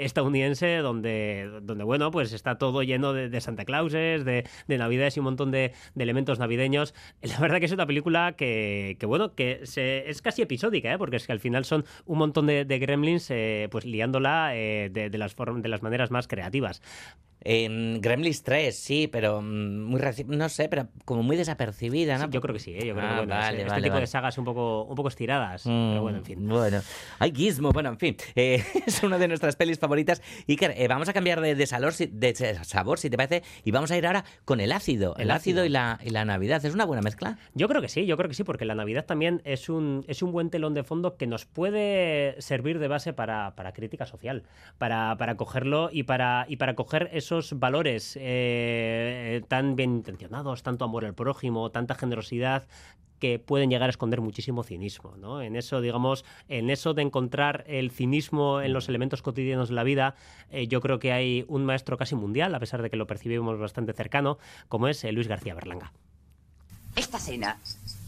[0.00, 5.20] estadounidense donde, donde, bueno, pues está todo lleno de, Santa Clauses, de, de Navidades y
[5.20, 6.94] un montón de, elementos navideños.
[7.22, 10.98] La verdad que es una película que, bueno, que es casi episódica, ¿eh?
[10.98, 15.18] porque es que al final son un montón de, gremlins eh, pues liándola eh, de,
[15.18, 16.82] las de las maneras más creativas.
[17.40, 22.24] En Gremlins 3, sí, pero mm, muy no sé, pero como muy desapercibida, ¿no?
[22.24, 22.86] Sí, yo creo que sí, ¿eh?
[22.86, 24.00] yo creo Ah, que bueno, vale, este vale, tipo vale.
[24.00, 26.48] de sagas un poco, un poco estiradas, Mm, pero bueno, en fin.
[26.48, 26.80] Bueno,
[27.18, 30.22] hay Gizmo, bueno, en fin, eh, es una de nuestras pelis favoritas.
[30.48, 33.70] Iker, eh, vamos a cambiar de, de salor, si- de sabor, si te parece, y
[33.72, 35.66] vamos a ir ahora con el ácido, el, El ácido, ácido.
[35.66, 36.64] y, la, y la Navidad.
[36.64, 37.36] ¿Es una buena mezcla?
[37.54, 40.22] Yo creo que sí, yo creo que sí, porque la Navidad también es un, es
[40.22, 44.44] un buen telón de fondo que nos puede servir de base para, para crítica social,
[44.78, 50.84] para, para cogerlo y para, y para coger esos valores eh, tan bien intencionados, tanto
[50.84, 52.66] amor al prójimo, tanta generosidad
[53.18, 55.40] que pueden llegar a esconder muchísimo cinismo, ¿no?
[55.40, 59.82] En eso, digamos, en eso de encontrar el cinismo en los elementos cotidianos de la
[59.82, 60.14] vida,
[60.50, 63.58] eh, yo creo que hay un maestro casi mundial, a pesar de que lo percibimos
[63.58, 65.92] bastante cercano, como es eh, Luis García Berlanga.
[66.96, 67.58] Esta cena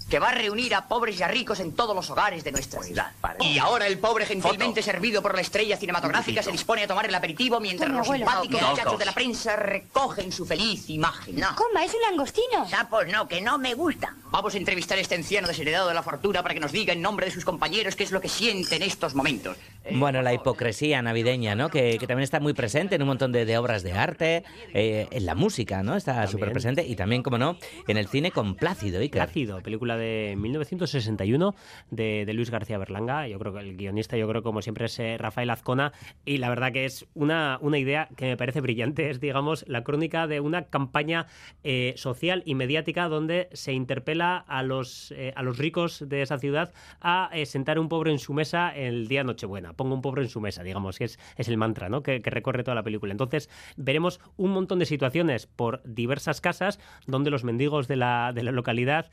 [0.09, 2.83] que va a reunir a pobres y a ricos en todos los hogares de nuestra
[2.83, 3.12] ciudad.
[3.40, 7.14] Y ahora el pobre gentilmente servido por la estrella cinematográfica se dispone a tomar el
[7.14, 11.37] aperitivo mientras los simpáticos muchachos de la prensa recogen su feliz imagen.
[11.37, 11.55] No.
[11.57, 12.69] Coma, es un langostino.
[12.69, 14.14] Sapos no, que no me gusta.
[14.31, 17.01] Vamos a entrevistar a este anciano desheredado de la fortuna para que nos diga en
[17.01, 19.57] nombre de sus compañeros qué es lo que siente en estos momentos.
[19.92, 21.69] Bueno, la hipocresía navideña, ¿no?
[21.69, 25.07] Que, que también está muy presente en un montón de, de obras de arte, eh,
[25.11, 25.97] en la música, ¿no?
[25.97, 29.23] Está súper presente y también, como no, en el cine con Plácido, Iker.
[29.23, 31.55] Plácido, película de 1961
[31.91, 33.27] de, Luis García Berlanga.
[33.29, 35.93] Yo creo que el guionista, yo creo como siempre es eh, Rafael Azcona.
[36.25, 39.11] Y la verdad que es una, una idea que me parece brillante.
[39.11, 41.27] Es, digamos, la crónica de una campaña
[41.65, 46.39] eh, social y mediática donde se interpela a los, eh, a los ricos de esa
[46.39, 49.73] ciudad a sentar un pobre en su mesa el día Nochebuena.
[49.73, 52.03] Pongo un pobre en su mesa, digamos, que es, es el mantra ¿no?
[52.03, 53.13] que, recorre toda la película.
[53.13, 58.43] Entonces, veremos un montón de situaciones por diversas casas donde los mendigos de la, de
[58.43, 59.11] la localidad,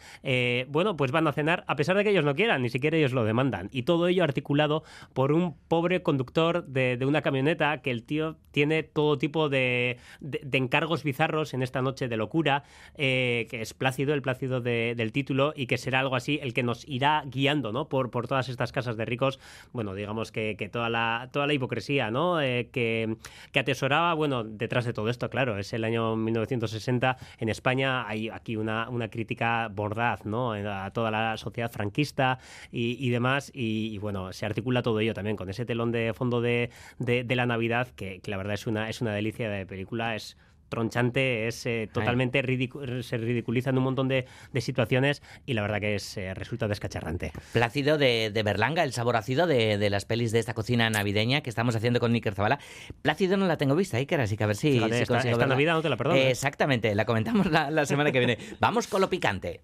[0.73, 3.13] bueno, pues van a cenar a pesar de que ellos no quieran, ni siquiera ellos
[3.13, 3.69] lo demandan.
[3.71, 4.83] Y todo ello articulado
[5.13, 10.57] por un pobre conductor de, una camioneta que el tío tiene todo tipo de, de-
[10.57, 12.63] encargos bizarros en esta noche de locura,
[12.95, 16.53] eh, que es Plácido, el Plácido de- del título, y que será algo así el
[16.53, 17.87] que nos irá guiando ¿no?
[17.87, 19.39] por, por todas estas casas de ricos.
[19.73, 22.41] Bueno, digamos que, que toda, la, toda la hipocresía ¿no?
[22.41, 23.15] Eh, que,
[23.51, 28.29] que atesoraba, bueno, detrás de todo esto, claro, es el año 1960 en España, hay
[28.29, 30.55] aquí una, una crítica bordaz ¿no?
[30.67, 32.39] A toda la sociedad franquista
[32.71, 36.13] y, y demás, y, y, bueno, se articula todo ello también con ese telón de
[36.13, 39.49] fondo de, de- de la Navidad, que, que la verdad es una, es una delicia
[39.49, 40.37] de película, es
[40.69, 45.61] tronchante, es eh, totalmente ridicu- se ridiculiza en un montón de, de situaciones y la
[45.61, 47.31] verdad que es eh, resulta descacharrante.
[47.51, 51.41] Plácido de, de Berlanga, el sabor ácido de, de las pelis de esta cocina navideña
[51.41, 52.57] que estamos haciendo con Iker Zabala.
[53.03, 55.45] Plácido no la tengo vista, Iker, así que a ver si, Fíjate, si esta-.
[55.45, 56.23] Navidad no te la perdonas.
[56.23, 58.39] Eh, exactamente, la comentamos la, la semana que viene.
[58.59, 59.61] Vamos con lo picante.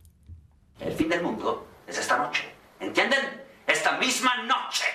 [0.80, 2.54] El fin del mundo es esta noche.
[2.80, 3.46] ¿Entienden?
[3.68, 4.86] Esta misma noche.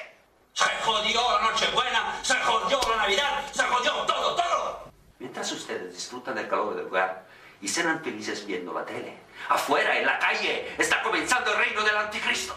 [0.52, 4.92] Se jodió la Nochebuena, se jodió la Navidad, se jodió todo, todo.
[5.18, 7.26] Mientras ustedes disfrutan del calor del lugar
[7.60, 9.18] y serán felices viendo la tele,
[9.48, 12.56] afuera, en la calle, está comenzando el reino del anticristo.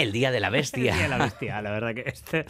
[0.02, 0.92] El Día de la Bestia.
[0.92, 2.44] El Día de la Bestia, la verdad que este,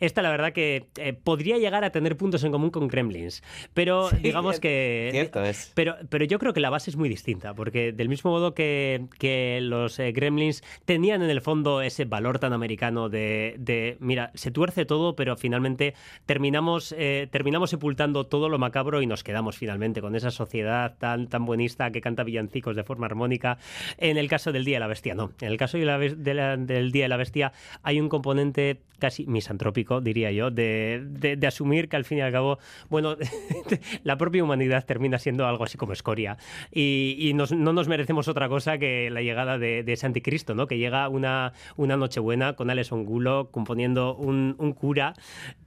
[0.00, 3.42] esta la verdad que eh, podría llegar a tener puntos en común con Gremlins,
[3.74, 5.72] pero Sí, digamos que cierto es.
[5.74, 9.06] Pero, pero yo creo que la base es muy distinta, porque del mismo modo que,
[9.18, 14.30] que los eh, Gremlins tenían en el fondo ese valor tan americano de, de, mira,
[14.34, 15.94] se tuerce todo, pero finalmente
[16.26, 21.28] terminamos, eh, terminamos sepultando todo lo macabro y nos quedamos finalmente con esa sociedad tan,
[21.28, 23.58] tan buenista que canta villancicos de forma armónica.
[23.98, 25.32] En el caso del Día de la Bestia, no.
[25.40, 28.80] En el caso de la de la- del Día de la Bestia hay un componente
[28.98, 32.58] casi misantrópico, diría yo, de, de- de asumir que al fin y al cabo,
[32.90, 33.16] bueno,
[34.04, 36.36] la propia humanidad termina siendo algo así como escoria.
[36.70, 40.54] Y, y nos- no nos merecemos otra cosa que la llegada de, de ese anticristo,
[40.54, 40.66] ¿no?
[40.66, 45.14] Que llega una, una Nochebuena con Alex Angulo componiendo un, un cura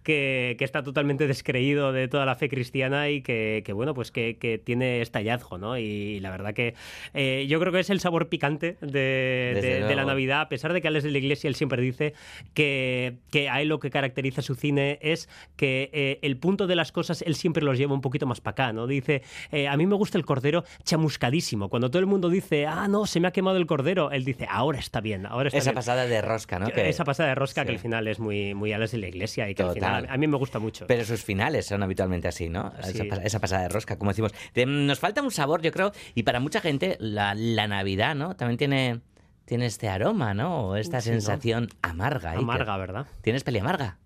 [0.03, 4.11] que, que está totalmente descreído de toda la fe cristiana y que, que, bueno, pues
[4.11, 5.75] que, que tiene este hallazgo, ¿no?
[5.79, 6.75] Y la verdad que
[7.15, 10.03] eh, yo creo que es el sabor picante de, de- de la.
[10.03, 12.13] Navidad, a pesar de que Alex de la Iglesia, él siempre dice
[12.53, 16.75] que, que a él lo que caracteriza su cine es que eh, el punto de
[16.75, 18.87] las cosas él siempre los lleva un poquito más para acá, ¿no?
[18.87, 21.69] Dice, eh, a mí me gusta el cordero chamuscadísimo.
[21.69, 24.47] Cuando todo el mundo dice, ah, no, se me ha quemado el cordero, él dice,
[24.49, 25.75] ahora está bien, ahora está Esa bien.
[25.75, 26.67] pasada de rosca, ¿no?
[26.69, 27.67] Que- Esa pasada de rosca Sí.
[27.67, 30.01] que al final es muy, muy Alex de la Iglesia y que al Total.
[30.01, 30.85] final a mí me gusta mucho.
[30.87, 32.73] Pero sus finales son habitualmente así, ¿no?
[32.79, 32.99] Esa, Sí.
[33.09, 34.31] pas- esa pasada de rosca, como decimos.
[34.65, 38.35] Nos falta un sabor, yo creo, y para mucha gente la, la Navidad, ¿no?
[38.35, 38.99] También tiene,
[39.45, 40.67] tiene este aroma, ¿no?
[40.69, 41.13] O esta Sí, ¿no?
[41.15, 42.31] sensación amarga.
[42.31, 42.43] Iker.
[42.43, 43.07] Amarga, ¿verdad?
[43.21, 43.97] ¿Tienes peli amarga?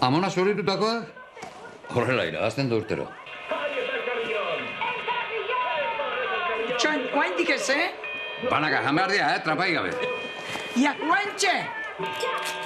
[0.00, 1.08] Amona zuritutakoak?
[1.94, 3.08] Horrela irabazten da urtero.
[6.78, 7.90] Txoin, guaindik ez, eh?
[8.50, 9.40] Banaka jan behar dira, eh?
[9.44, 9.90] Trapai gabe.
[10.76, 12.61] Ja, guaintxe!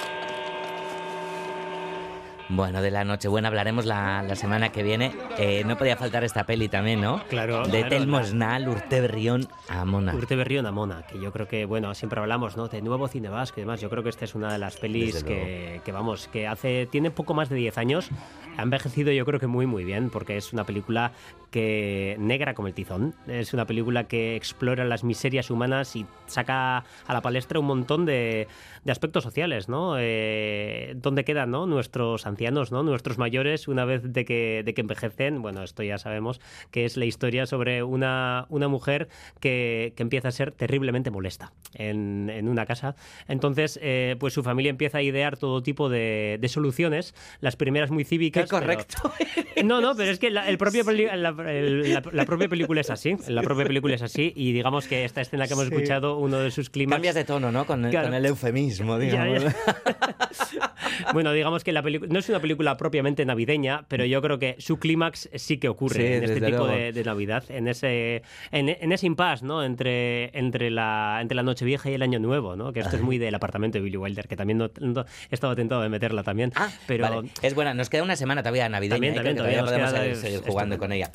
[2.49, 5.11] Bueno, de la Nochebuena hablaremos la, la semana que viene.
[5.37, 7.21] Eh, no podía faltar esta peli también, ¿no?
[7.29, 10.15] Claro, De claro, Telmo Snal, Urte Berrión, Amona.
[10.15, 12.69] Urte Berrión Amona, que yo creo que, bueno, siempre hablamos, ¿no?
[12.69, 13.81] De nuevo cine vasco y demás.
[13.81, 17.11] Yo creo que esta es una de las pelis que, que, vamos, que hace, tiene
[17.11, 18.09] poco más de 10 años.
[18.57, 21.11] Ha envejecido yo creo que muy, muy bien, porque es una película
[21.51, 23.13] que negra como el tizón.
[23.27, 28.05] Es una película que explora las miserias humanas y saca a la palestra un montón
[28.05, 28.47] de,
[28.83, 29.95] de aspectos sociales, ¿no?
[29.99, 31.65] Eh, ¿Dónde quedan, no?
[31.65, 32.36] Nuestros ancianos,
[32.71, 32.83] ¿no?
[32.83, 36.39] Nuestros mayores, una vez de que, de que envejecen, bueno, esto ya sabemos,
[36.71, 41.51] que es la historia sobre una, una mujer que, que empieza a ser terriblemente molesta
[41.73, 42.95] en, en una casa.
[43.27, 47.91] Entonces, eh, pues su familia empieza a idear todo tipo de, de soluciones, las primeras
[47.91, 48.43] muy cívicas.
[48.45, 49.11] Qué correcto.
[49.17, 52.81] pero- no, no, pero es que la, el propio la, el- la- la propia película
[52.81, 55.73] es así, la propia película es así, y digamos que esta escena que hemos Sí.
[55.73, 56.95] escuchado, uno de sus clímax...
[56.95, 57.65] Cambias de tono, ¿no?
[57.65, 58.07] Con, el- Claro.
[58.07, 59.43] con el eufemismo, Ya, digamos.
[59.43, 59.55] ya.
[61.13, 64.55] Bueno, digamos que la película no es una película propiamente navideña, pero yo creo que
[64.59, 68.69] su clímax sí que ocurre Sí, en este tipo de, de Navidad, en ese en,
[68.69, 69.63] en ese impasse, ¿no?
[69.63, 72.73] Entre entre la entre la Nochevieja y el Año Nuevo, ¿no?
[72.73, 75.55] Que esto es muy del apartamento de Billy Wilder, que también no, no- he estado
[75.55, 76.51] tentado de meterla también,
[76.87, 79.15] pero Ah, Vale, Es buena, nos queda una semana todavía navideña, También, ¿eh?
[79.17, 81.11] también, que todavía podemos seguir, jugando con ella.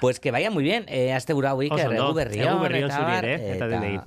[0.00, 2.90] Pues que vaya muy bien, eh, azte burau Iker, Oso ondo, egu berrion, egu berrion
[2.90, 4.06] eta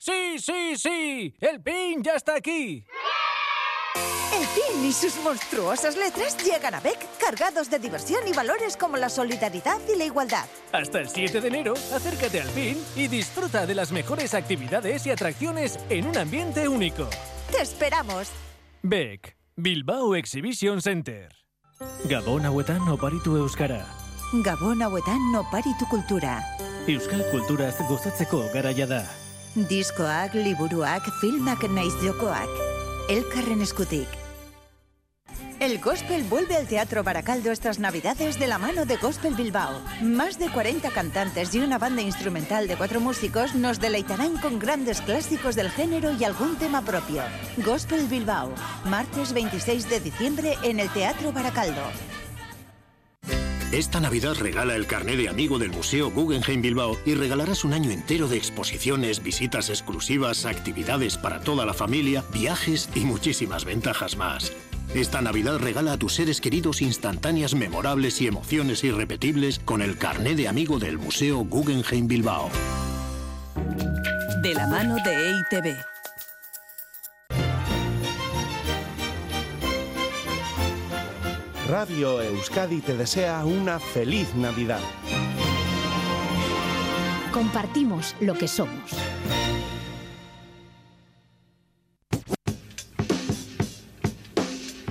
[0.00, 1.34] Sí, sí, sí.
[1.40, 2.86] El PIN ya está aquí.
[4.32, 8.96] El PIN y sus monstruosas letras llegan a BEC cargados de diversión y valores como
[8.96, 10.46] la solidaridad y la igualdad.
[10.72, 15.10] Hasta el 7 de enero, acércate al PIN y disfruta de las mejores actividades y
[15.10, 17.06] atracciones en un ambiente único.
[17.52, 18.30] ¡Te esperamos!
[18.80, 21.28] BEC, Bilbao Exhibition Center.
[22.04, 23.86] Gabon hauetan oparitu euskara.
[24.32, 26.42] Gabon hauetan oparitu kultura.
[26.86, 29.19] Euskal kulturaz gozatzeko garaia da.
[29.56, 32.50] Diskoak, liburuak, filmak naiz jokoak.
[33.10, 34.06] Elkarren eskutik.
[35.58, 39.82] El gospel vuelve al Teatro Baracaldo estas Navidades de la mano de Gospel Bilbao.
[40.02, 45.00] Más de 40 cantantes y una banda instrumental de cuatro músicos nos deleitarán con grandes
[45.00, 47.22] clásicos del género y algún tema propio.
[47.56, 51.82] Gospel Bilbao, martes 26 de diciembre en el Teatro Baracaldo.
[53.72, 57.92] Esta Navidad regala el carné de amigo del Museo Guggenheim Bilbao y regalarás un año
[57.92, 64.52] entero de exposiciones, visitas exclusivas, actividades para toda la familia, viajes y muchísimas ventajas más.
[64.92, 70.34] Esta Navidad regala a tus seres queridos instantáneas memorables y emociones irrepetibles con el carné
[70.34, 72.50] de amigo del Museo Guggenheim Bilbao.
[74.42, 75.89] De la mano de EITB.
[81.70, 84.80] Radio Euskadi te desea una feliz Navidad.
[87.32, 88.90] Compartimos lo que somos.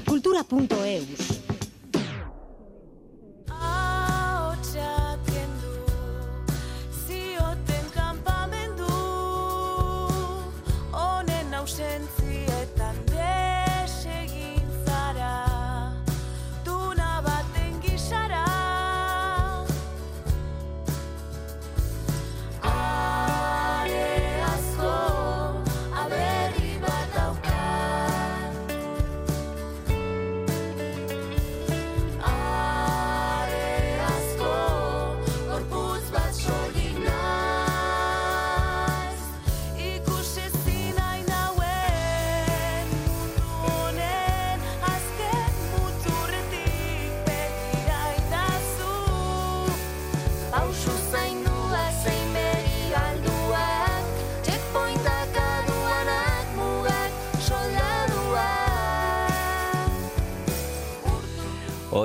[0.07, 1.38] Cultura.eus.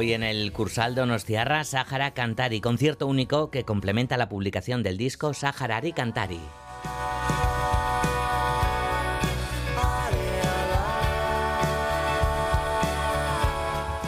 [0.05, 5.33] Hoy en el Cursal Donostiarra, Sahara Cantari, concierto único que complementa la publicación del disco
[5.33, 6.41] Saharari Cantari.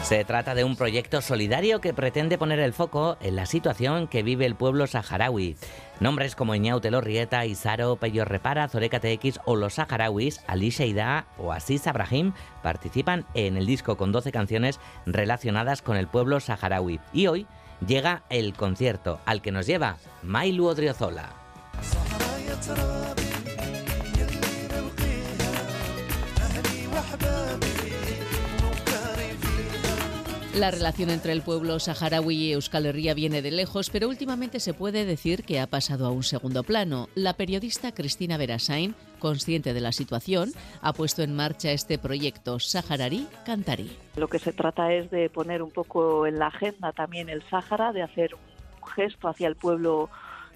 [0.07, 4.23] Se trata de un proyecto solidario que pretende poner el foco en la situación que
[4.23, 5.57] vive el pueblo saharaui.
[5.99, 11.51] Nombres como Iñaute Lorrieta, Isaro, Peyo Repara, Zoreka TX o los saharauis, Ali Sheida o
[11.51, 12.31] Aziz Abrahim
[12.63, 17.01] participan en el disco con 12 canciones relacionadas con el pueblo saharaui.
[17.11, 17.45] Y hoy
[17.85, 21.33] llega el concierto al que nos lleva Mailu Odriozola.
[30.57, 34.73] La relación entre el pueblo saharaui y Euskal Herria viene de lejos, pero últimamente se
[34.73, 37.09] puede decir que ha pasado a un segundo plano.
[37.13, 40.51] La periodista Cristina Verasain, consciente de la situación,
[40.81, 43.95] ha puesto en marcha este proyecto Saharari Cantari.
[44.15, 47.93] Lo que se trata es de poner un poco en la agenda también el Sáhara,
[47.93, 50.09] de hacer un gesto hacia el pueblo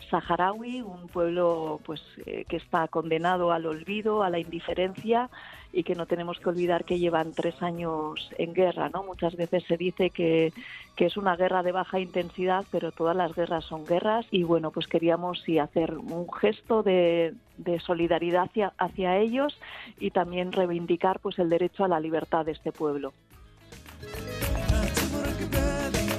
[0.10, 5.30] saharaui, un pueblo pues eh, que está condenado al olvido, a la indiferencia
[5.74, 9.04] y que no tenemos que olvidar que llevan tres años en guerra, ¿no?
[9.04, 10.52] Muchas veces se dice que,
[10.96, 14.72] que es una guerra de baja intensidad, pero todas las guerras son guerras y bueno,
[14.72, 19.58] pues queríamos sí hacer un gesto de, de solidaridad hacia, hacia ellos
[20.00, 23.14] y también reivindicar pues el derecho a la libertad de este pueblo.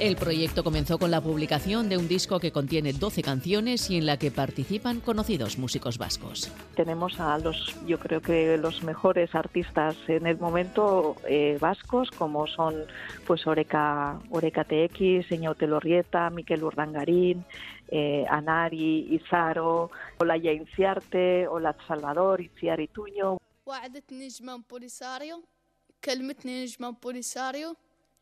[0.03, 4.05] El proyecto comenzó con la publicación de un disco que contiene 12 canciones y en
[4.05, 6.51] la que participan conocidos músicos vascos.
[6.75, 12.47] Tenemos a los, yo creo que los mejores artistas en el momento eh, vascos, como
[12.47, 12.75] son
[13.25, 17.45] pues Oreca, Oreca TX, Eñaute Lorrieta, Miquel Urdangarín,
[17.87, 23.37] eh, Anari, Izaro, Olaya Inciarte, Olat Salvador, Itziar Ituño.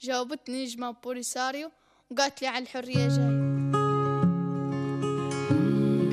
[0.01, 1.71] جاوبتني نجمة بوليساريو
[2.11, 3.50] وقالت لي على الحرية جاي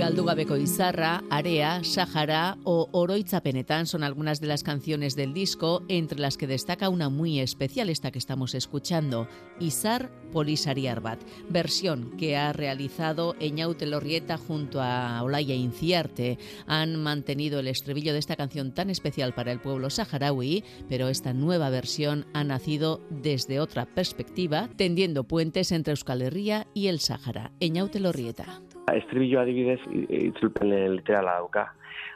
[0.08, 6.18] Galdu gabeko izarra, Area, Sahara o Oroitzapenetan son algunas de las canciones del disco, entre
[6.18, 9.28] las que destaca una muy especial, esta que estamos escuchando,
[9.60, 16.38] Izar Polisariarbat, versión que ha realizado Eñaute Lorrieta junto a Olaya Inciarte.
[16.66, 21.34] Han mantenido el estribillo de esta canción tan especial para el pueblo saharaui, pero esta
[21.34, 27.52] nueva versión ha nacido desde otra perspectiva, tendiendo puentes entre Euskal Herria y el Sahara.
[27.60, 28.62] Eñaute Lorrieta.
[28.96, 31.72] Estribillo adibidez itzulpen literala dauka.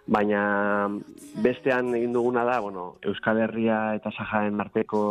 [0.07, 0.89] Baina
[1.45, 5.03] bestean egin duguna da, bueno, Euskal Herria eta Saharen arteko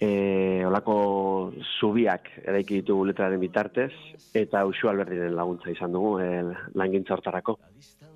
[0.00, 3.92] e, olako zubiak eraiki ditugu letraren bitartez,
[4.34, 6.30] eta Uxu Alberdiren laguntza izan dugu e,
[6.74, 7.58] langintza hortarako.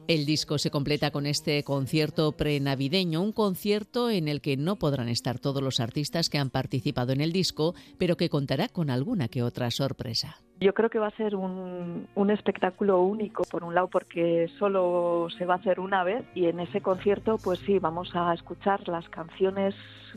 [0.07, 5.09] El disco se completa con este concierto prenavideño, un concierto en el que no podrán
[5.09, 9.29] estar todos los artistas que han participado en el disco, pero que contará con alguna
[9.29, 10.44] que otra sorpresa.
[10.65, 15.29] Yo creo que va a ser un, un, espectáculo único, por un lado porque solo
[15.37, 18.89] se va a hacer una vez y en ese concierto pues sí, vamos a escuchar
[18.89, 19.75] las canciones,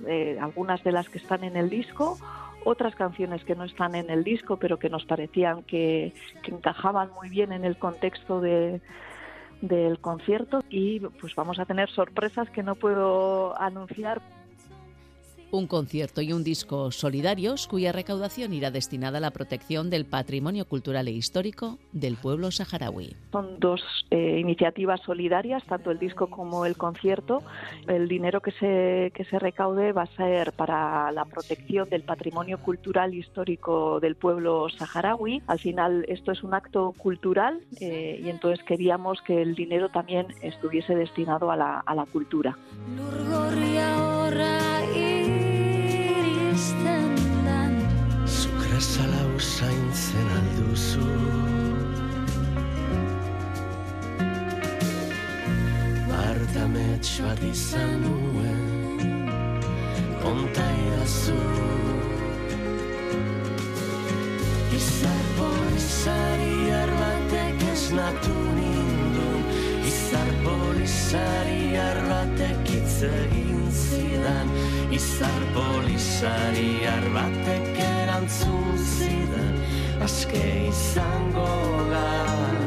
[0.07, 2.17] eh, algunas de las que están en el disco,
[2.63, 7.09] otras canciones que no están en el disco pero que nos parecían que, que encajaban
[7.11, 8.79] muy bien en el contexto de,
[9.59, 14.21] del concierto y pues vamos a tener sorpresas que no puedo anunciar
[15.51, 20.65] un concierto y un disco solidarios cuya recaudación irá destinada a la protección del patrimonio
[20.65, 23.15] cultural e histórico del pueblo saharaui.
[23.31, 27.43] Son dos eh, iniciativas solidarias, tanto el disco como el concierto.
[27.87, 32.57] El dinero que se, que se recaude va a ser para la protección del patrimonio
[32.59, 35.41] cultural e histórico del pueblo saharaui.
[35.47, 40.27] Al final esto es un acto cultural eh, y entonces queríamos que el dinero también
[40.41, 42.57] estuviese destinado a la, a la cultura.
[56.97, 59.29] Bartamets bat izan nuen
[60.21, 61.37] Konta idazu.
[64.73, 69.43] Izar polizariar batek esnatu nindun.
[69.85, 74.47] Izar polizariar batek hitz egin zidan.
[74.91, 79.53] Izar polizariar batek erantzun zidan.
[80.01, 81.45] Aske izango
[81.91, 82.66] garela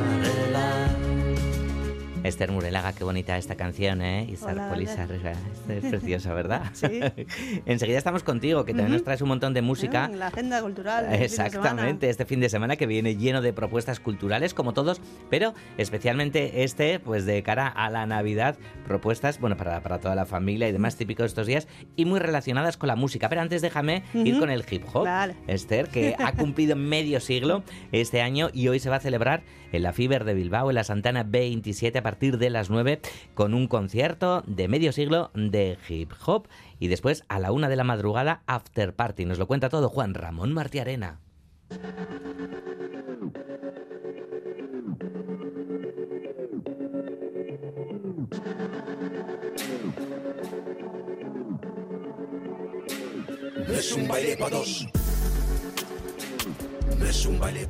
[2.23, 4.29] Esther Murelaga, qué bonita esta canción, ¿eh?
[4.47, 5.37] Ander.
[5.68, 6.64] es preciosa, ¿verdad?
[6.75, 7.01] Sí.
[7.66, 10.09] Enseguida estamos contigo, que también nos traes un montón de música.
[10.09, 11.07] Mm, La agenda cultural.
[11.11, 11.23] fin.
[11.23, 15.01] Exactamente, este fin de semana que viene lleno de propuestas culturales, como todos,
[15.31, 20.27] pero especialmente este, pues de cara a la Navidad, propuestas, bueno, para, para toda la
[20.27, 23.31] familia y demás, típico de estos días, y muy relacionadas con la música.
[23.31, 25.37] Pero antes déjame ir con el hip hop, Vale.
[25.47, 27.62] Esther, que ha cumplido medio siglo
[27.93, 29.43] este año y hoy se va a celebrar
[29.73, 33.01] en la Fiber de Bilbao, en la Santana 27, a partir de las 9,
[33.35, 36.49] con un concierto de medio siglo de hip hop.
[36.79, 39.25] Y después, a la una de la madrugada, After Party.
[39.25, 41.21] Nos lo cuenta todo Juan Ramón Martiarena.
[53.68, 54.87] Es un baile para dos.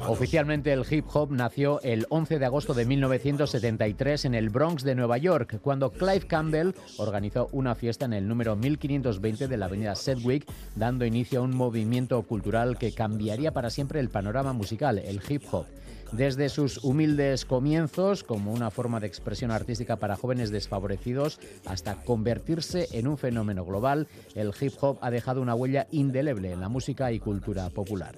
[0.06, 4.94] Oficialmente el hip hop nació el 11 de agosto de 1973 en el Bronx de
[4.94, 9.94] Nueva York, cuando Clive Campbell organizó una fiesta en el número 1520 de la avenida
[9.94, 15.22] Sedgwick, dando inicio a un movimiento cultural que cambiaría para siempre el panorama musical, el
[15.26, 15.64] hip hop.
[16.12, 22.88] Desde sus humildes comienzos, como una forma de expresión artística para jóvenes desfavorecidos, hasta convertirse
[22.92, 27.10] en un fenómeno global, el hip hop ha dejado una huella indeleble en la música
[27.10, 28.16] y cultura popular.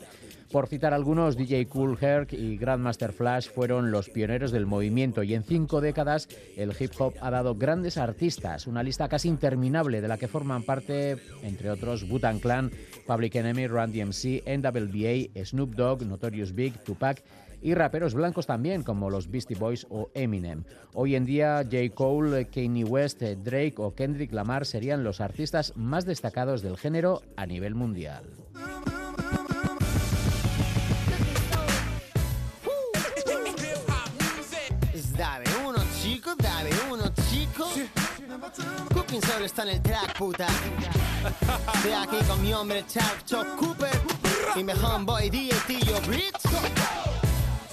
[0.52, 5.32] Por citar algunos, DJ Cool Herc y Grandmaster Flash fueron los pioneros del movimiento y
[5.32, 6.28] en cinco décadas
[6.58, 10.62] el hip hop ha dado grandes artistas, una lista casi interminable de la que forman
[10.62, 12.70] parte, entre otros, Wu-Tang Clan,
[13.06, 17.24] Public Enemy, Run DMC, NWA, Snoop Dogg, Notorious Big, Tupac
[17.62, 20.64] y raperos blancos también como los Beastie Boys o Eminem.
[20.92, 21.94] Hoy en día J.
[21.94, 27.46] Cole, Kanye West, Drake o Kendrick Lamar serían los artistas más destacados del género a
[27.46, 28.24] nivel mundial.
[35.16, 37.68] Dame uno chico, dame uno chico.
[38.94, 40.46] Cooking solo está en el track, puta.
[41.74, 44.00] Estoy aquí con mi hombre Chuck, Chuck Cooper
[44.56, 46.44] y mi homeboy DJ Tillo Brits.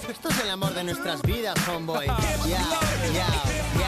[0.08, 2.06] Esto es el amor de nuestras vidas, homeboy.
[2.46, 2.60] Ya,
[3.14, 3.79] ya.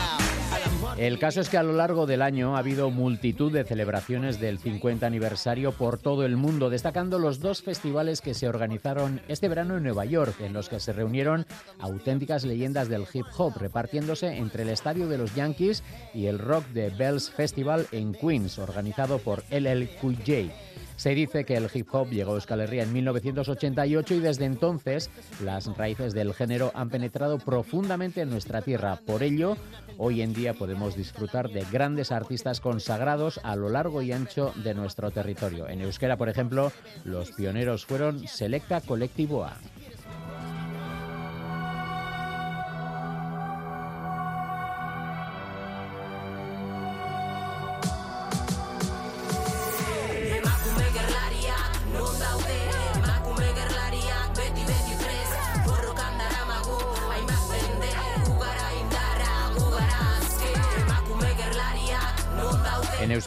[0.99, 4.59] El caso es que a lo largo del año ha habido multitud de celebraciones del
[4.59, 9.77] 50 aniversario por todo el mundo, destacando los dos festivales que se organizaron este verano
[9.77, 11.47] en Nueva York, en los que se reunieron
[11.79, 15.83] auténticas leyendas del hip hop, repartiéndose entre el estadio de los Yankees
[16.15, 20.53] y el Rock de Bells Festival en Queens, organizado por LL Cool J.
[20.97, 25.11] Se dice que el hip hop llegó a Euskal Herria en 1988 y desde entonces
[25.43, 29.01] las raíces del género han penetrado profundamente en nuestra tierra.
[29.05, 29.57] Por ello,
[29.99, 34.75] hoy en día podemos disfrutar de grandes artistas consagrados a lo largo y ancho de
[34.75, 35.69] nuestro territorio.
[35.69, 36.73] En euskera, por ejemplo,
[37.05, 39.57] los pioneros fueron Selecta Colectivo A.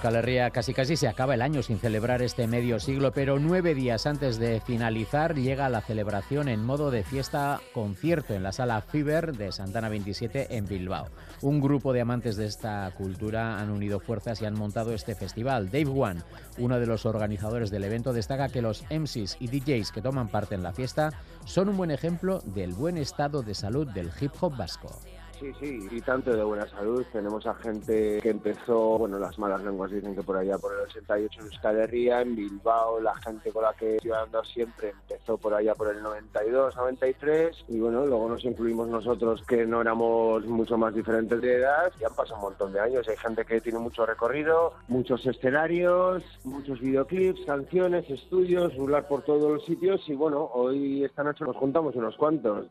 [0.06, 3.74] Euskal Herria casi casi se acaba el año sin celebrar este medio siglo, pero nueve
[3.74, 8.82] días antes de finalizar llega la celebración en modo de fiesta concierto en la sala
[8.82, 11.08] Fiber de Santana 27 en Bilbao.
[11.41, 15.72] Un grupo de amantes de esta cultura han unido fuerzas y han montado este festival.
[15.72, 16.22] Dave One,
[16.60, 20.53] uno de los organizadores del evento, destaca que los MCs y DJs que toman parte
[20.53, 21.14] en la fiesta
[21.45, 25.01] son un buen ejemplo del buen estado de salud del hip hop vasco.
[25.40, 27.06] Sí, sí, y tanto de buena salud.
[27.12, 30.80] Tenemos a gente que empezó, bueno, las malas lenguas dicen que por allá por el
[30.82, 35.38] 88 en Euskal Herria, en Bilbao, la gente con la que estoy andando siempre empezó
[35.38, 40.46] por allá por el 92, 93, y bueno, luego nos incluimos nosotros que no éramos
[40.46, 43.06] mucho más diferentes de edad, y han pasado un montón de años.
[43.10, 49.52] Hay gente que tiene mucho recorrido, muchos escenarios, muchos videoclips, canciones, estudios, rular por todos
[49.52, 52.68] los sitios, y bueno, hoy esta noche nos juntamos unos cuantos.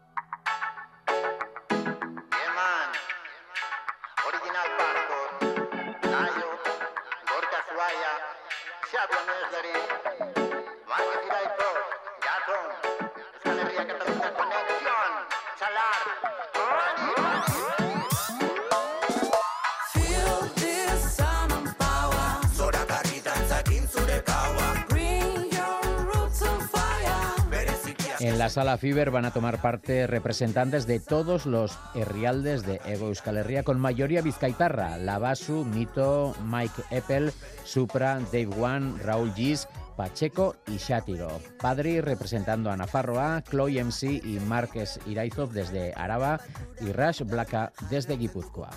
[28.55, 33.65] Sala Fiber van a tomar parte representantes de todos los herrialdes de Ego Euskal Herria
[33.65, 37.33] con mayoría vizcaitarra, Labasu, Mito, Mike Eppel,
[37.65, 41.41] Supra, Dave One, Raúl Gis, Pacheco y Shátiro.
[41.61, 46.39] Padri representando a Nafarroa, Chloe MC y Márquez Iraizov desde Araba
[46.81, 48.71] y Rash Blaka desde Guipúzcoa.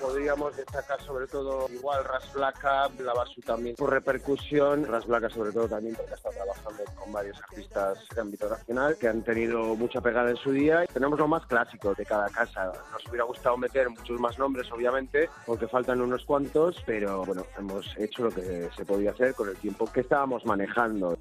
[0.00, 5.68] Podríamos destacar sobre todo igual Ras Blaca, Blavasu también por repercusión, Ras Blaca sobre todo
[5.68, 10.30] también porque está trabajando con varios artistas de ámbito nacional que han tenido mucha pegada
[10.30, 10.86] en su día.
[10.92, 12.72] Tenemos lo más clásico de cada casa.
[12.92, 17.96] Nos hubiera gustado meter muchos más nombres, obviamente, porque faltan unos cuantos, pero bueno, hemos
[17.96, 21.18] hecho lo que se podía hacer con el tiempo que estábamos manejando.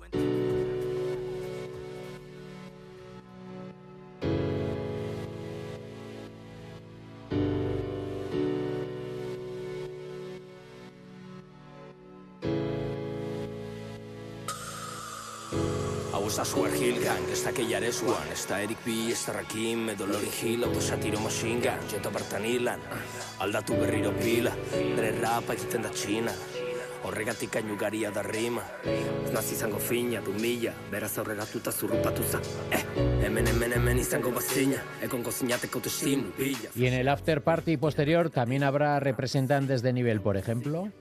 [16.44, 17.24] Suer Hill Gang,
[17.56, 22.44] Keiare Zuan, ez da Eric B, da Rakim, Lauryn Hill, autosatiro machine gun, jota bertan
[22.44, 22.82] hilan,
[23.40, 26.34] aldatu berriro pila, bere rapa egiten da txina,
[27.06, 32.84] horregatik ainugaria da rima, ez naz izango fina, du mila, beraz aurreratuta zurrupatu za, eh,
[33.24, 36.70] hemen hemen hemen izango bazina, egongo zinateko testimu, bila.
[36.76, 40.92] Y en el after party posterior también habrá representantes de nivel, por ejemplo.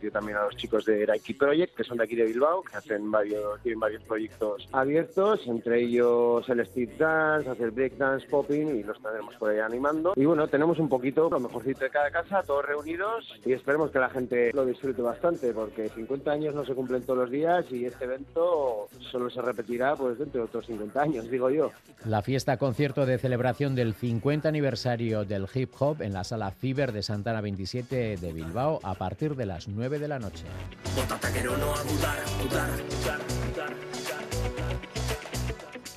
[0.00, 2.74] Metido también a los chicos de Raiki Project, que son de aquí de Bilbao, que
[2.74, 8.82] hacen varios, tienen varios proyectos abiertos, entre ellos el street dance, hacer breakdance, popping, y
[8.82, 10.14] los tendremos por ahí animando.
[10.16, 13.98] Y bueno, tenemos un poquito lo mejorcito de cada casa, todos reunidos, y esperemos que
[13.98, 17.84] la gente lo disfrute bastante, porque 50 años no se cumplen todos los días, y
[17.84, 21.72] este evento solo se repetirá pues dentro de otros 50 años, digo yo.
[22.06, 26.92] La fiesta concierto de celebración del 50 aniversario del hip hop en la sala Fiber
[26.92, 30.44] de Santana 27 de Bilbao a partir de las 9 de la noche.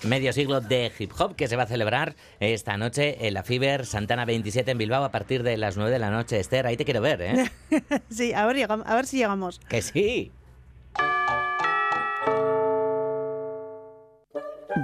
[0.04, 3.86] Medio siglo de hip hop que se va a celebrar esta noche en la Fiber
[3.86, 6.40] Santana 27 en Bilbao a partir de las 9 de la noche.
[6.42, 7.52] Esther, ahí te quiero ver, ¿eh?
[8.10, 9.60] sí, a ver, llegam- a ver si llegamos.
[9.70, 10.32] que sí.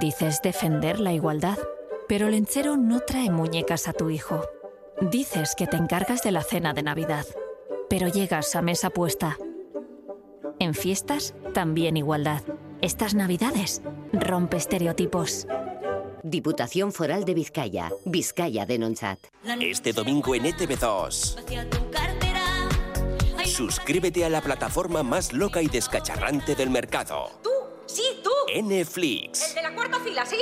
[0.00, 1.58] Dices defender la igualdad,
[2.08, 4.48] pero Lenchero no trae muñecas a tu hijo.
[5.02, 7.26] Dices que te encargas de la cena de Navidad,
[7.90, 9.36] pero llegas a mesa puesta.
[10.60, 12.42] En fiestas, también igualdad.
[12.80, 13.82] Estas Navidades,
[14.12, 15.46] rompe estereotipos.
[16.22, 17.90] Diputación Foral de Vizcaya.
[18.04, 19.18] Vizcaya de Nonsat.
[19.60, 21.36] Este domingo en ETV2.
[23.44, 27.30] Suscríbete a la plataforma más loca y descacharrante del mercado.
[27.92, 28.30] ¡Sí, tú!
[28.62, 29.48] Netflix.
[29.48, 30.36] El de la cuarta fila, sí.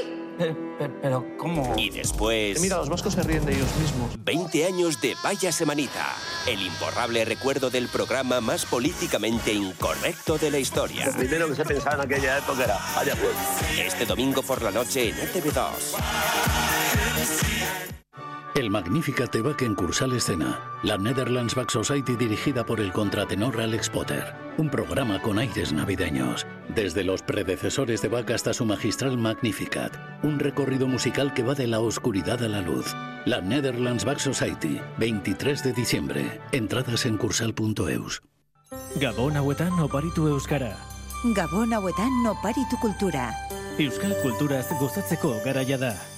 [1.01, 1.74] Pero, ¿cómo?
[1.78, 2.61] Y después...
[2.61, 4.22] Mira, los vascos se ríen de ellos mismos.
[4.22, 6.14] 20 años de Vaya Semanita.
[6.46, 11.07] El imborrable recuerdo del programa más políticamente incorrecto de la historia.
[11.07, 13.34] Lo primero que se pensaba en aquella época era, vaya pues.
[13.78, 17.58] Este domingo por la noche en ETV2.
[18.55, 22.92] El Magnífica te va que en Cursal Escena, la Netherlands Back Society dirigida por el
[22.92, 24.34] contratenor Alex Potter.
[24.57, 26.46] Un programa con aires navideños.
[26.74, 29.96] Desde los predecesores de Bach hasta su magistral Magnificat.
[30.24, 32.92] Un recorrido musical que va de la oscuridad a la luz.
[33.26, 36.40] La Netherlands Back Society, 23 de diciembre.
[36.51, 38.22] Entradas en cursal.eus.
[38.96, 40.76] Gabon hauetan oparitu euskara.
[41.34, 43.32] Gabon hauetan oparitu kultura.
[43.78, 46.18] Euskal kulturaz gozatzeko garaia da.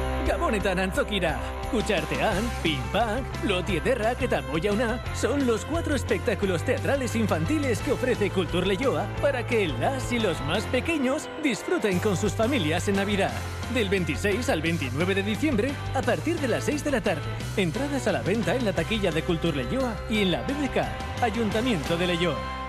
[0.31, 1.37] Gabonetan antzokira.
[1.71, 8.65] Kutxartean, ping-pong, loti ederrak eta boyauna son los cuatro espectáculos teatrales infantiles que ofrece Cultur
[8.65, 13.33] Leyoa para que las y los más pequeños disfruten con sus familias en Navidad.
[13.73, 17.27] Del 26 al 29 de diciembre a partir de las 6 de la tarde.
[17.57, 21.97] Entradas a la venta en la taquilla de Cultur Leyoa y en la BBK, Ayuntamiento
[21.97, 22.60] de Leyoa.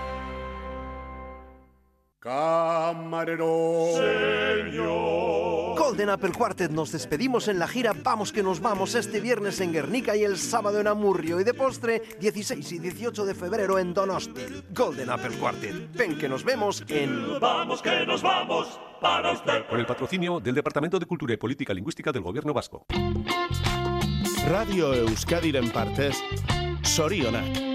[2.23, 3.87] Camarero.
[3.95, 5.77] Señor.
[5.77, 9.73] Golden Apple Quartet nos despedimos en la gira Vamos que nos vamos este viernes en
[9.73, 13.93] Guernica y el sábado en Amurrio y de postre 16 y 18 de febrero en
[13.93, 14.63] Donosti.
[14.73, 15.91] Golden Apple Quartet.
[15.91, 19.67] Ven que nos vemos en Vamos que nos vamos para usted.
[19.67, 22.85] Con el patrocinio del Departamento de Cultura y Política Lingüística del Gobierno Vasco.
[24.47, 26.15] Radio Euskadiren partez,
[26.83, 27.72] sorionak.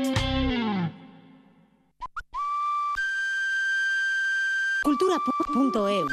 [4.99, 6.13] Cultura.eus.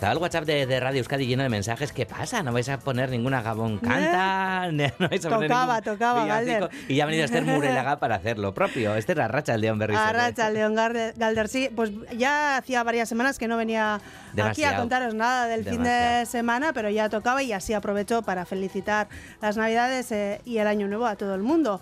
[0.00, 1.92] Estaba el WhatsApp de, de Radio Euskadi lleno de mensajes.
[1.92, 2.42] ¿Qué pasa?
[2.42, 4.72] ¿No vais a poner ninguna Gabón Canta?
[4.72, 6.24] ¿No vais a poner Tocaba, tocaba?
[6.24, 6.70] Galder.
[6.88, 8.94] Y ya ha venido Esther Murelaga para hacer lo propio.
[8.94, 9.94] Este es la racha del León Berry.
[9.94, 14.00] Arracha, León Garde- Galder, sí, pues ya hacía varias semanas que no venía
[14.42, 18.46] aquí a contaros nada del fin de semana, pero ya tocaba y así aprovecho para
[18.46, 19.06] felicitar
[19.42, 21.78] las Navidades eh, y el Año Nuevo a todo el mundo.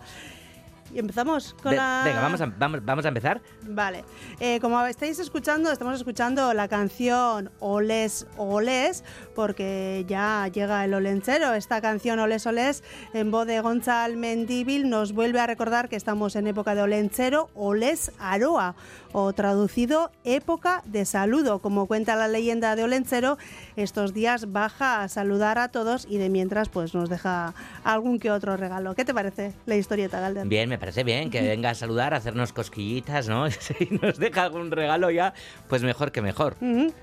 [0.95, 2.03] Y empezamos con Ve- la...
[2.05, 3.41] Venga, vamos a, vamos, vamos a empezar.
[3.68, 4.05] Vale,
[4.41, 11.55] Eh, como estáis escuchando, estamos escuchando la canción Oles Oles, porque ya llega el Olencero.
[11.55, 12.82] Esta canción Oles Oles,
[13.12, 17.51] en voz de Gonzal Mendíbil, nos vuelve a recordar que estamos en época de Olencero,
[17.55, 18.74] Oles Aroa,
[19.12, 21.59] o traducido época de saludo.
[21.61, 23.39] Como cuenta la leyenda de Olencero,
[23.76, 28.30] estos días baja a saludar a todos y de mientras pues nos deja algún que
[28.30, 28.95] otro regalo.
[28.95, 30.47] ¿Qué te parece la historieta, Galder?
[30.47, 33.48] Bien, me parece bien que venga a saludar, a hacernos cosquillitas, ¿no?
[33.58, 35.34] Si nos deja algún regalo ya,
[35.68, 36.56] pues mejor que mejor.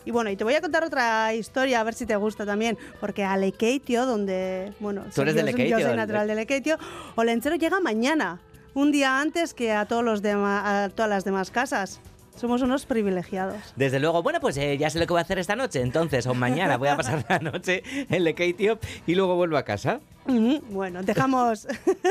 [0.05, 2.77] Y bueno, y te voy a contar otra historia, a ver si te gusta también,
[2.99, 6.77] porque a Lekeitio, donde, bueno, Tú eres yo, de yo soy natural de Lekeitio,
[7.15, 8.39] Olencero llega mañana,
[8.73, 11.99] un día antes que a, todos los a todas las demás casas.
[12.35, 13.55] Somos unos privilegiados.
[13.75, 16.27] Desde luego, bueno, pues eh, ya sé lo que voy a hacer esta noche, entonces,
[16.27, 18.77] o mañana voy a pasar la noche en Lekeitio
[19.07, 20.01] y luego vuelvo a casa.
[20.25, 20.61] Ujú.
[20.69, 21.65] Bueno, dejamos.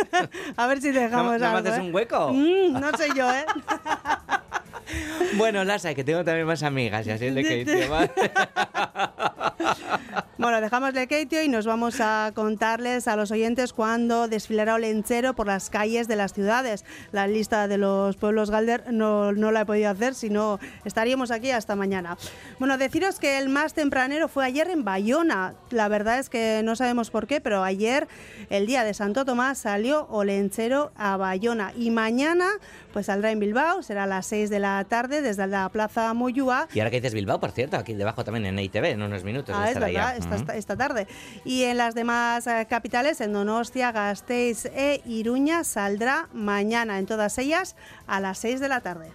[0.57, 1.69] a ver si dejamos ¿No- no algo.
[1.69, 1.87] haces ¿eh?
[1.87, 2.33] un hueco?
[2.33, 3.45] Mm, no sé yo, ¿eh?
[5.37, 7.89] Bueno, Lasa, que tengo también más amigas y así en Lekeitio.
[7.91, 8.11] ¿vale?
[10.37, 15.47] Bueno, dejamos Lekeitio y nos vamos a contarles a los oyentes cuándo desfilará Olencero por
[15.47, 16.85] las calles de las ciudades.
[17.13, 21.31] La lista de los pueblos Galder no, no la he podido hacer, si no estaríamos
[21.31, 22.19] aquí hasta mañana.
[22.59, 25.55] Bueno, deciros que el más tempranero fue ayer en Bayona.
[25.71, 28.09] La verdad es que no sabemos por qué, pero ayer,
[28.51, 31.73] el día de Santo Tomás, salió Olencero a Bayona.
[31.77, 32.49] Y mañana,
[32.93, 36.69] pues saldrá en Bilbao, será a las 6 de la tarde desde la Plaza Moyúa.
[36.75, 39.55] Y ahora que dices Bilbao, por cierto, aquí debajo también en ITV, en unos minutos.
[39.57, 40.17] Ah, verdad, ya.
[40.17, 40.37] esta, Ujú.
[40.37, 41.07] esta- esta tarde.
[41.45, 47.39] Y en las demás eh, capitales, en Donostia, Gasteiz e Iruña, saldrá mañana en todas
[47.39, 47.77] ellas
[48.07, 49.11] a las 6 de la tarde.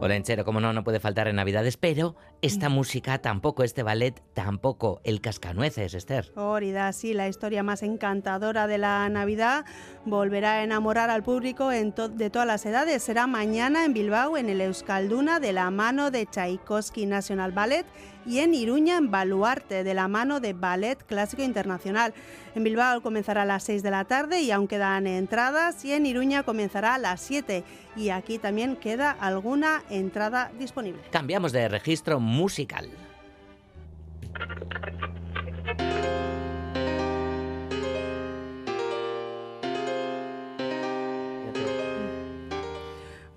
[0.00, 5.00] Olenchero, como no, no puede faltar en Navidades, pero esta música tampoco, este ballet tampoco,
[5.02, 6.26] el cascanueces, Esther.
[6.34, 9.64] Florida, sí, la historia más encantadora de la Navidad
[10.04, 13.02] volverá a enamorar al público en to- de todas las edades.
[13.02, 17.86] Será mañana en Bilbao, en el Euskalduna, de la mano de Tchaikovsky National Ballet
[18.26, 22.14] y en Iruña, en Baluarte, de la mano de Ballet Clásico Internacional.
[22.54, 26.06] En Bilbao comenzará a las 6 de la tarde y aún quedan entradas y en
[26.06, 27.64] Iruña comenzará a las 7
[27.96, 31.02] y aquí también queda alguna entrada disponible.
[31.10, 32.88] Cambiamos de registro musical.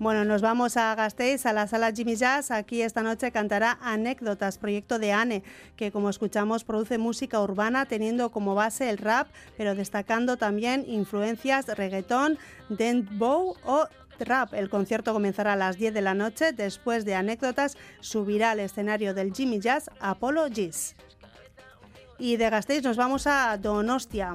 [0.00, 2.52] Bueno, nos vamos a Gasteiz, a la sala Jimmy Jazz.
[2.52, 5.42] Aquí esta noche cantará Anécdotas, proyecto de Anne,
[5.74, 9.26] que como escuchamos produce música urbana teniendo como base el rap,
[9.56, 12.38] pero destacando también influencias reggaetón,
[13.10, 13.88] bow o
[14.18, 14.54] trap.
[14.54, 16.52] El concierto comenzará a las 10 de la noche.
[16.52, 20.94] Después de Anécdotas, subirá al escenario del Jimmy Jazz Apollo Gis.
[22.20, 24.34] Y de Gasteiz nos vamos a Donostia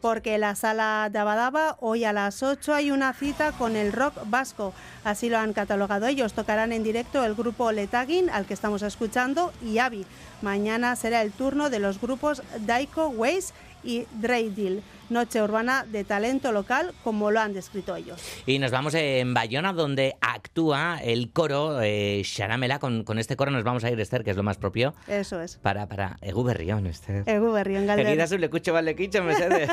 [0.00, 4.14] porque en la sala Dabadaba hoy a las 8 hay una cita con el rock
[4.26, 4.72] vasco.
[5.04, 6.32] Así lo han catalogado ellos.
[6.32, 10.06] Tocarán en directo el grupo Letagin, al que estamos escuchando, y Avi.
[10.42, 13.52] Mañana será el turno de los grupos Daiko, Waze
[13.82, 14.82] y Dreidil.
[15.10, 18.20] Noche urbana de talento local, como lo han descrito ellos.
[18.44, 22.78] Y nos vamos en Bayona, donde actúa el coro eh, Xaramela.
[22.78, 24.94] Con, con este coro nos vamos a ir, Esther, que es lo más propio.
[25.06, 25.56] Eso es.
[25.56, 27.22] Para, para Egu Berrión, Esther.
[27.26, 28.06] Egu Berrión, Galder.
[28.06, 29.70] Egidazu lekutxo bat lekitxo, mesedez.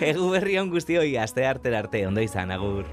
[0.30, 2.86] Berrión guztioi, aste arte arte, ondo izan, agur.